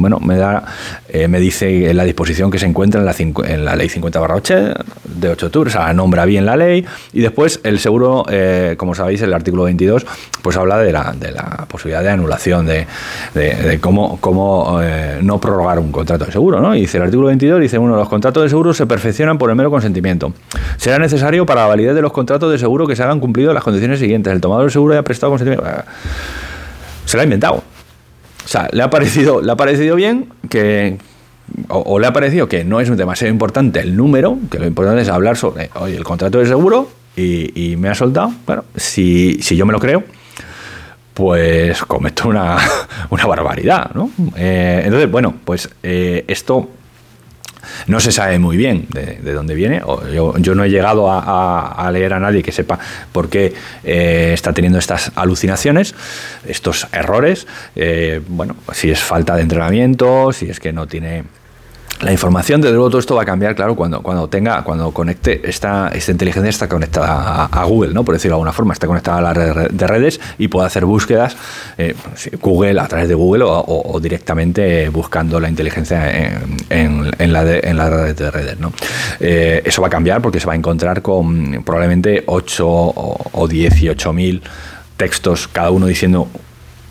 [0.00, 0.64] Bueno, me da
[1.08, 4.36] eh, me dice la disposición que se encuentra en la, en la ley 50 barra
[4.36, 8.24] 8 de 8 de octubre, o sea, nombra bien la ley y después el seguro,
[8.30, 10.06] eh, como sabéis, el artículo 22,
[10.42, 12.86] pues habla de la, de la posibilidad de anulación, de,
[13.34, 16.74] de, de cómo, cómo eh, no prorrogar un contrato de seguro, ¿no?
[16.74, 19.56] Y dice el artículo 22, dice uno, los contratos de seguro se perfeccionan por el
[19.56, 20.32] mero consentimiento.
[20.76, 23.64] Será necesario para la validez de los contratos de seguro que se hagan cumplido las
[23.64, 24.32] condiciones siguientes.
[24.32, 25.64] El tomador de seguro haya prestado consentimiento
[27.08, 27.64] se lo ha inventado.
[28.48, 30.96] O sea, le ha parecido, le ha parecido bien que.
[31.68, 35.10] O, le ha parecido que no es demasiado importante el número, que lo importante es
[35.10, 38.32] hablar sobre oye, el contrato de seguro y, y me ha soltado.
[38.46, 40.02] Bueno, si, si, yo me lo creo,
[41.12, 42.56] pues cometo una,
[43.10, 44.10] una barbaridad, ¿no?
[44.34, 46.70] Eh, entonces, bueno, pues eh, esto
[47.86, 49.80] no se sabe muy bien de, de dónde viene.
[50.12, 52.78] Yo, yo, no he llegado a, leer a nadie que sepa
[53.12, 55.94] por qué eh, está teniendo estas alucinaciones,
[56.46, 57.46] estos errores.
[57.76, 61.24] Eh, bueno, si es falta de entrenamiento, si es que no tiene
[62.00, 65.40] la información, desde luego todo esto va a cambiar, claro, cuando, cuando tenga, cuando conecte
[65.48, 68.04] esta, esta inteligencia está conectada a, Google, ¿no?
[68.04, 70.84] Por decirlo de alguna forma, está conectada a la red de redes y puede hacer
[70.84, 71.36] búsquedas
[71.76, 71.94] eh,
[72.40, 77.60] Google a través de Google o, directamente buscando la inteligencia en, en, en, la, de,
[77.60, 78.72] red de redes, ¿no?
[79.18, 83.48] Eh, eso va a cambiar porque se va a encontrar con probablemente 8 o, o
[83.48, 84.42] 18 mil
[84.96, 86.28] textos, cada uno diciendo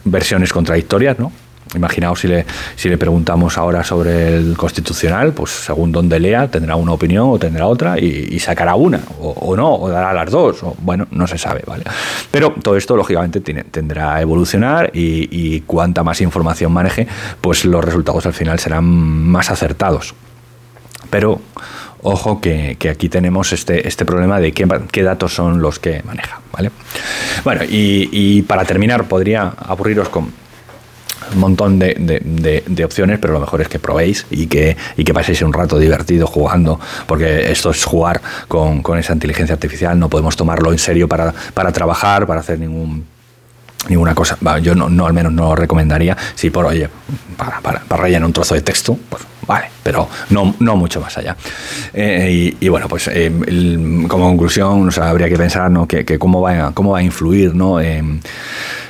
[0.03, 1.31] versiones contradictorias, ¿no?
[1.75, 6.75] Imaginaos si le, si le preguntamos ahora sobre el constitucional, pues según donde lea tendrá
[6.75, 10.75] una opinión o tendrá otra y, sacará una, o, no, o dará las dos, o,
[10.79, 11.83] bueno, no se sabe, ¿vale?
[12.31, 17.07] Pero todo esto, lógicamente, tiene, tendrá a evolucionar y, cuanta más información maneje,
[17.41, 20.13] pues los resultados al final serán más acertados.
[21.09, 21.41] Pero
[22.03, 26.03] ojo que, que, aquí tenemos este, este problema de qué, qué, datos son los que
[26.03, 26.71] maneja, ¿vale?
[27.43, 30.31] Bueno, y, y para terminar, podría aburriros con
[31.33, 34.77] un montón de, de, de, de, opciones, pero lo mejor es que probéis y que,
[34.95, 39.53] y que paséis un rato divertido jugando, porque esto es jugar con, con esa inteligencia
[39.53, 43.05] artificial, no podemos tomarlo en serio para, para trabajar, para hacer ningún
[43.89, 44.37] ninguna cosa.
[44.61, 46.15] Yo no, no, al menos no lo recomendaría.
[46.35, 46.89] Si por oye,
[47.35, 51.17] para, para, para rellenar un trozo de texto, pues vale, pero no, no mucho más
[51.17, 51.35] allá.
[51.93, 53.31] Eh, y, bueno, pues eh,
[54.07, 55.87] como conclusión, habría que pensar ¿no?
[55.87, 57.79] que, que, cómo, va, cómo va a influir ¿no?
[57.79, 58.21] en,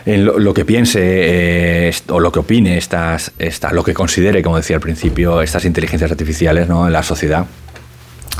[0.05, 4.77] lo, que piense eh, o lo que opine, estas, esta, lo que considere, como decía
[4.77, 6.87] al principio, estas inteligencias artificiales ¿no?
[6.87, 7.45] en la sociedad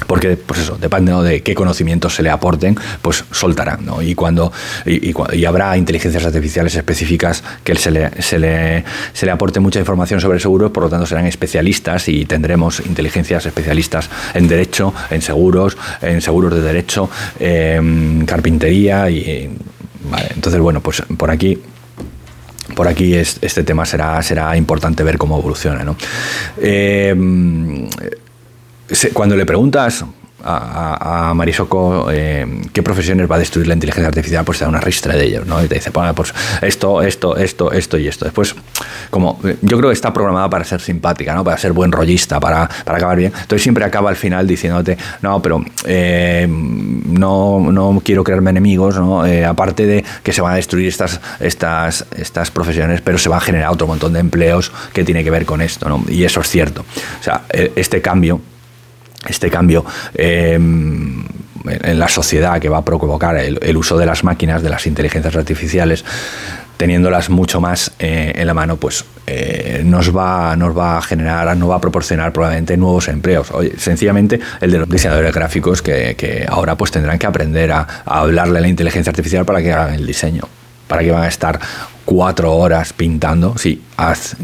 [0.06, 4.02] porque pues eso depende de qué conocimientos se le aporten pues soltarán ¿no?
[4.02, 4.52] y cuando
[4.86, 8.84] y, habrá inteligencias artificiales específicas que se le, se le
[9.14, 13.46] se le aporte mucha información sobre seguros por lo tanto serán especialistas y tendremos inteligencias
[13.46, 19.50] especialistas en derecho en seguros en seguros de derecho en carpintería y
[20.36, 21.58] entonces bueno pues por aquí
[22.76, 25.96] por aquí es, este tema será será importante ver cómo evoluciona ¿no?
[26.58, 27.16] Eh,
[29.14, 30.06] cuando le preguntas
[30.44, 34.70] a, a Marisoko eh, qué profesiones va a destruir la inteligencia artificial, pues te da
[34.70, 35.64] una ristra de ellos, ¿no?
[35.64, 38.26] Y te dice, pues esto, esto, esto, esto y esto.
[38.26, 38.56] Después,
[39.10, 41.44] como yo creo que está programada para ser simpática, ¿no?
[41.44, 43.34] Para ser buen rollista, para, para acabar bien.
[43.34, 49.26] Entonces siempre acaba al final diciéndote, no, pero eh, no, no quiero crearme enemigos, ¿no?
[49.26, 53.38] Eh, aparte de que se van a destruir estas, estas, estas profesiones, pero se va
[53.38, 56.04] a generar otro montón de empleos que tiene que ver con esto, ¿no?
[56.08, 56.86] Y eso es cierto.
[57.20, 58.40] O sea, e, este cambio,
[59.28, 61.24] este cambio em,
[61.66, 65.36] en la sociedad que va a provocar el, uso de las máquinas, de las inteligencias
[65.36, 66.06] artificiales,
[66.78, 71.58] teniéndolas mucho más eh, en la mano, pues eh, nos, va, nos va a generar,
[71.58, 73.52] nos va a proporcionar probablemente nuevos empleos.
[73.52, 78.20] Oye, sencillamente el de los diseñadores gráficos que, ahora pues tendrán que aprender a, a,
[78.20, 80.44] hablarle a la inteligencia artificial para que hagan el diseño.
[80.88, 81.60] Para que van a estar
[82.08, 83.84] cuatro horas pintando, sí,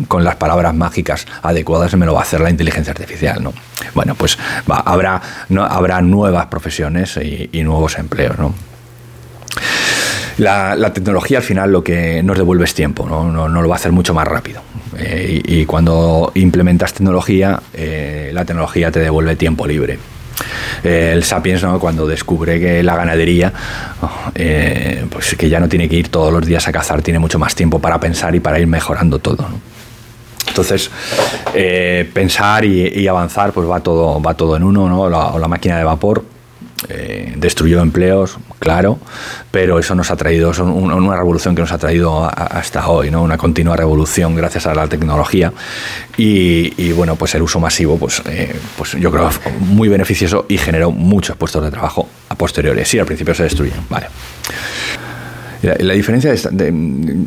[0.09, 3.53] con las palabras mágicas adecuadas me lo va a hacer la inteligencia artificial, ¿no?
[3.95, 4.37] Bueno, pues
[4.67, 8.53] habrá, no, habrá nuevas profesiones y, nuevos empleos, ¿no?
[10.37, 13.77] La, tecnología al final lo que nos devuelve es tiempo, no, no, lo va a
[13.77, 14.61] hacer mucho más rápido.
[14.97, 19.99] Eh, y, cuando implementas tecnología, eh, la tecnología te devuelve tiempo libre.
[20.83, 23.53] Eh, el Sapiens, cuando descubre que la ganadería,
[24.35, 27.39] eh, pues que ya no tiene que ir todos los días a cazar, tiene mucho
[27.39, 29.47] más tiempo para pensar y para ir mejorando todo.
[30.47, 30.91] Entonces,
[31.53, 35.09] eh, pensar y, avanzar, pues va todo, va todo en uno, ¿no?
[35.09, 36.32] la máquina de vapor
[36.89, 38.99] eh, destruyó empleos, claro,
[39.51, 43.23] pero eso nos ha traído, es una revolución que nos ha traído hasta hoy, ¿no?
[43.23, 45.53] una continua revolución gracias a la tecnología
[46.17, 49.29] y, bueno, pues el uso masivo, pues, eh, pues yo creo
[49.59, 52.85] muy beneficioso y generó muchos puestos de trabajo a posteriori.
[52.85, 54.07] Sí, al principio se destruyen, vale.
[55.63, 56.33] La, diferencia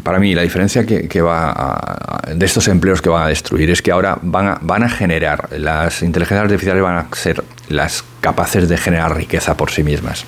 [0.02, 3.90] para mí, la diferencia que, va de estos empleos que van a destruir es que
[3.90, 8.76] ahora van a, van a generar, las inteligencias artificiales van a ser las capaces de
[8.76, 10.26] generar riqueza por sí mismas,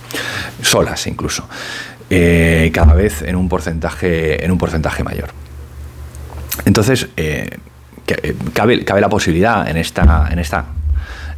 [0.63, 1.47] solas incluso,
[2.09, 5.29] eh, cada vez en un porcentaje, en un porcentaje mayor.
[6.65, 7.59] Entonces, eh,
[8.07, 10.65] eh, cabe, cabe la posibilidad en esta, en esta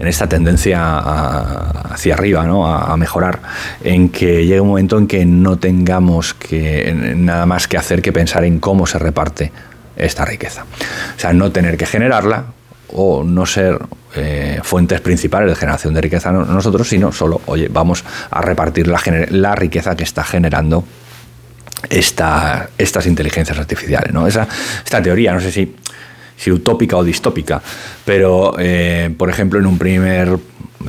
[0.00, 2.66] en esta tendencia hacia arriba, ¿no?
[2.66, 3.40] a, mejorar,
[3.84, 8.10] en que llegue un momento en que no tengamos que, nada más que hacer que
[8.10, 9.52] pensar en cómo se reparte
[9.96, 10.64] esta riqueza.
[11.16, 12.46] O sea, no tener que generarla
[12.88, 13.78] o no ser
[14.16, 19.54] eh, fuentes principales de generación de riqueza nosotros, sino solo, oye, vamos a repartir la,
[19.54, 20.82] riqueza que está generando
[21.90, 24.14] esta, estas inteligencias artificiales.
[24.14, 24.26] ¿no?
[24.26, 24.48] Esa,
[24.82, 25.76] esta teoría, no sé si
[26.40, 27.60] si utópica o distópica,
[28.04, 30.38] pero eh, por ejemplo en un primer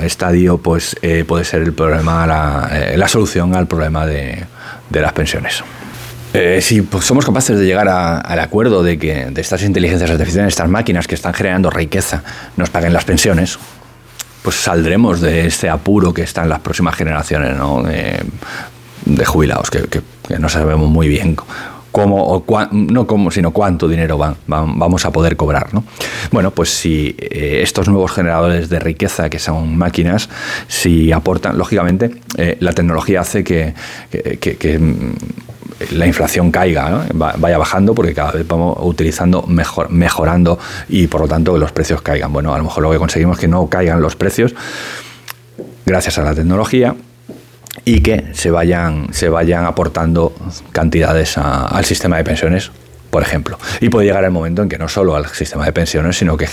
[0.00, 4.44] estadio pues eh, puede ser el problema, la, eh, la solución al problema de,
[4.88, 5.62] de las pensiones.
[6.60, 10.70] si pues, somos capaces de llegar al acuerdo de que de estas inteligencias artificiales, estas
[10.70, 12.22] máquinas que están generando riqueza,
[12.56, 13.58] nos paguen las pensiones,
[14.42, 17.82] pues saldremos de este apuro que está en las próximas generaciones ¿no?
[17.82, 18.24] de,
[19.26, 21.36] jubilados, que, que, que, no sabemos muy bien
[21.92, 25.72] cómo, o no cómo, sino cuánto dinero van, vamos a poder cobrar.
[25.72, 25.84] ¿no?
[26.32, 30.28] Bueno, pues si eh, estos nuevos generadores de riqueza, que son máquinas,
[30.66, 33.74] si aportan, lógicamente, eh, la tecnología hace que,
[34.10, 35.10] mm,
[35.92, 41.28] la inflación caiga, vaya bajando porque cada vez vamos utilizando mejor, mejorando y por lo
[41.28, 42.32] tanto los precios caigan.
[42.32, 44.54] Bueno, a lo mejor lo que conseguimos es que no caigan los precios
[45.84, 46.94] gracias a la tecnología
[47.84, 50.34] y que se vayan, se vayan aportando
[50.72, 52.70] cantidades al sistema de pensiones
[53.12, 53.58] por ejemplo.
[53.82, 56.48] Y puede llegar el momento en que no solo al sistema de pensiones, sino que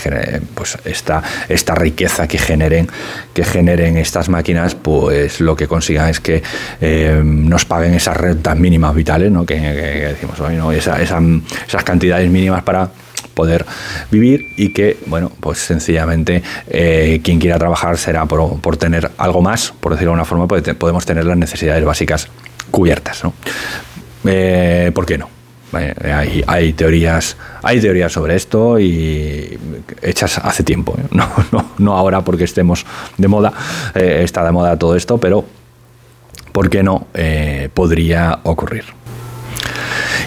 [0.54, 2.86] pues esta, esta riqueza que generen,
[3.32, 6.42] que generen estas máquinas, pues lo que consigan es que
[6.82, 9.46] eh, nos paguen esas rentas mínimas vitales, ¿no?
[9.46, 10.70] que, decimos hoy, ¿no?
[10.70, 12.90] esas cantidades mínimas para
[13.40, 13.64] poder
[14.10, 19.72] vivir y que, bueno, pues sencillamente eh, quien quiera trabajar será por, tener algo más,
[19.80, 22.28] por decirlo de alguna forma, podemos tener las necesidades básicas
[22.70, 23.32] cubiertas, ¿no?
[24.26, 25.30] Eh, ¿Por qué no?
[25.72, 29.56] Eh, hay, hay, teorías hay teorías sobre esto y
[30.02, 32.84] hechas hace tiempo no, no, no ahora porque estemos
[33.16, 33.52] de moda
[33.94, 35.44] está de moda todo esto pero
[36.50, 37.06] por qué no
[37.72, 38.82] podría ocurrir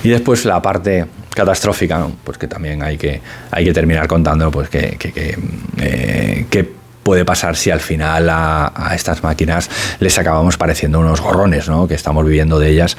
[0.04, 3.22] y después la parte catastrófica, pues que también hay que,
[3.52, 5.38] hay que terminar contando pues que, que,
[5.78, 6.74] eh,
[7.04, 9.70] puede pasar si al final a, estas máquinas
[10.00, 11.88] les acabamos pareciendo unos gorrones, ¿no?
[11.88, 12.98] que estamos viviendo de ellas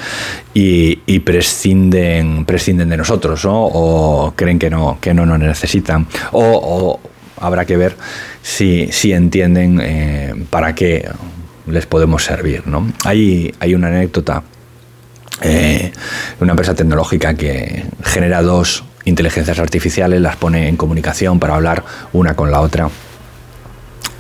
[0.53, 3.65] y, prescinden, prescinden de nosotros, ¿no?
[3.65, 7.01] o creen que no, que no nos necesitan, o,
[7.41, 7.97] habrá que ver
[8.43, 11.09] si, si entienden eh, para qué
[11.67, 12.67] les podemos servir.
[12.67, 12.87] ¿no?
[13.05, 14.43] Hay, hay una anécdota
[15.43, 15.93] eh,
[16.41, 22.35] una empresa tecnológica que genera dos inteligencias artificiales, las pone en comunicación para hablar una
[22.35, 22.89] con la otra.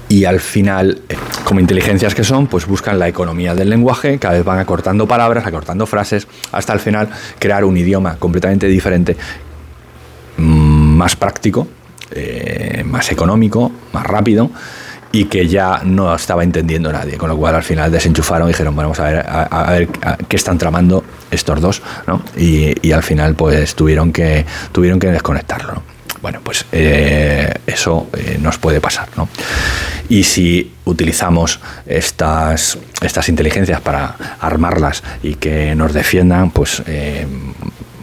[0.08, 4.34] Y al final, eh, como inteligencias que son, pues buscan la economía del lenguaje, cada
[4.34, 7.08] vez van acortando palabras, acortando frases, hasta al final
[7.38, 9.16] crear un idioma completamente diferente,
[10.36, 11.66] mm, más práctico,
[12.10, 14.50] eh, más económico, más rápido
[15.14, 18.74] y que ya no estaba entendiendo nadie, con lo cual al final desenchufaron y dijeron,
[18.74, 19.88] bueno, vamos a ver,
[20.26, 22.20] qué están tramando estos dos, ¿no?
[22.36, 25.84] Y, al final pues tuvieron que, tuvieron que desconectarlo,
[26.20, 29.28] Bueno, pues eh, eso eh, nos puede pasar, ¿no?
[30.08, 37.24] Y si utilizamos estas, estas inteligencias para armarlas y que nos defiendan, pues eh,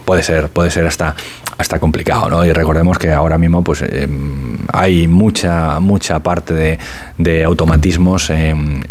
[0.06, 1.14] puede ser, puede ser hasta,
[1.58, 2.44] hasta complicado, ¿no?
[2.44, 6.78] Y recordemos que ahora mismo pues, em, hay mucha, mucha parte
[7.18, 8.82] de, automatismos en,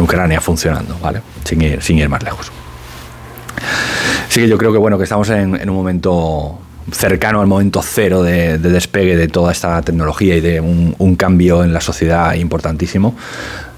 [0.00, 1.20] Ucrania funcionando, ¿vale?
[1.44, 2.50] Sin ir, más lejos.
[4.28, 6.58] Sí que yo creo que bueno, que estamos en, un momento
[6.90, 11.62] cercano al momento cero de, despegue de toda esta tecnología y de un, un cambio
[11.62, 13.14] en la sociedad importantísimo.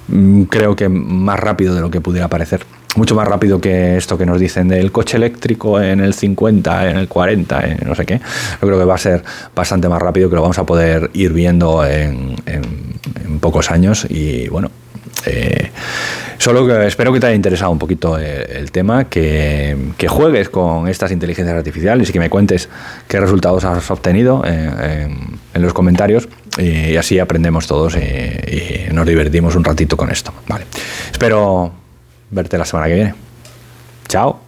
[0.08, 2.64] Mm, creo que más rápido de lo que pudiera parecer
[2.96, 6.96] mucho más rápido que esto que nos dicen del coche eléctrico en el 50, en
[6.98, 8.18] el 40, en no sé qué.
[8.18, 9.22] Yo creo que va a ser
[9.54, 12.36] bastante más rápido, que lo vamos a poder ir viendo en,
[13.40, 14.70] pocos años y bueno.
[15.26, 15.70] Eh,
[16.38, 19.76] solo que espero que te haya interesado un poquito el, tema, que,
[20.08, 22.68] juegues con estas inteligencias artificiales y que me cuentes
[23.08, 26.28] qué resultados has obtenido en, los comentarios
[26.58, 30.32] y, así aprendemos todos y, y, nos divertimos un ratito con esto.
[30.46, 30.66] Vale.
[31.10, 31.81] Espero
[32.32, 33.14] verte la semana que viene.
[34.08, 34.40] Chao.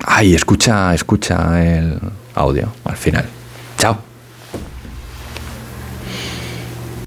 [0.00, 1.98] Ay, escucha, escucha el
[2.34, 3.24] audio al final.
[3.78, 3.96] Chao.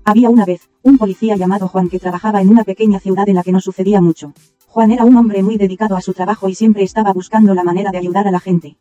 [0.04, 3.44] Había una vez, un policía llamado Juan que trabajaba en una pequeña ciudad en la
[3.44, 4.34] que no sucedía mucho.
[4.68, 7.92] Juan era un hombre muy dedicado a su trabajo y siempre estaba buscando la manera
[7.92, 8.78] de ayudar a la gente.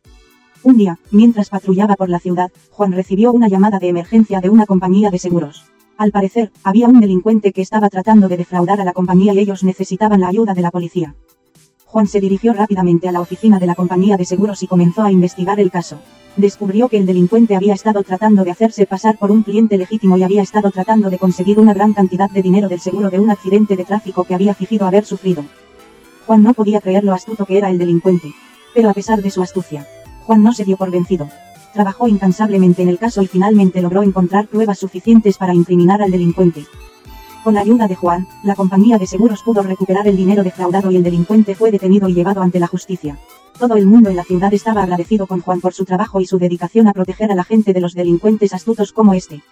[0.63, 4.67] Un día, mientras patrullaba por la ciudad, Juan recibió una llamada de emergencia de una
[4.67, 5.65] compañía de seguros.
[6.01, 9.63] Al parecer, había un delincuente que estaba tratando de defraudar a la compañía y ellos
[9.63, 11.15] necesitaban la ayuda de la policía.
[11.85, 15.13] Juan se dirigió rápidamente a la oficina de la compañía de seguros y comenzó a
[15.13, 15.99] investigar el caso.
[16.37, 20.23] Descubrió que el delincuente había estado tratando de hacerse pasar por un cliente legítimo y
[20.23, 23.77] había estado tratando de conseguir una gran cantidad de dinero del seguro de un accidente
[23.77, 25.45] de tráfico que había fingido haber sufrido.
[26.27, 28.33] Juan no podía creer lo astuto que era el delincuente.
[28.75, 29.87] Pero a pesar de su astucia,
[30.25, 31.29] Juan no se dio por vencido.
[31.73, 36.65] Trabajó incansablemente en el caso y finalmente logró encontrar pruebas suficientes para incriminar al delincuente.
[37.45, 40.97] Con la ayuda de Juan, la compañía de seguros pudo recuperar el dinero defraudado y
[40.97, 43.19] el delincuente fue detenido y llevado ante la justicia.
[43.59, 46.39] Todo el mundo en la ciudad estaba agradecido con Juan por su trabajo y su
[46.39, 49.43] dedicación a proteger a la gente de los delincuentes astutos como este.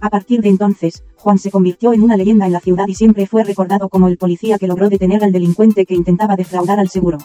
[0.00, 3.26] A partir de entonces, Juan se convirtió en una leyenda en la ciudad y siempre
[3.26, 7.18] fue recordado como el policía que logró detener al delincuente que intentaba defraudar al seguro.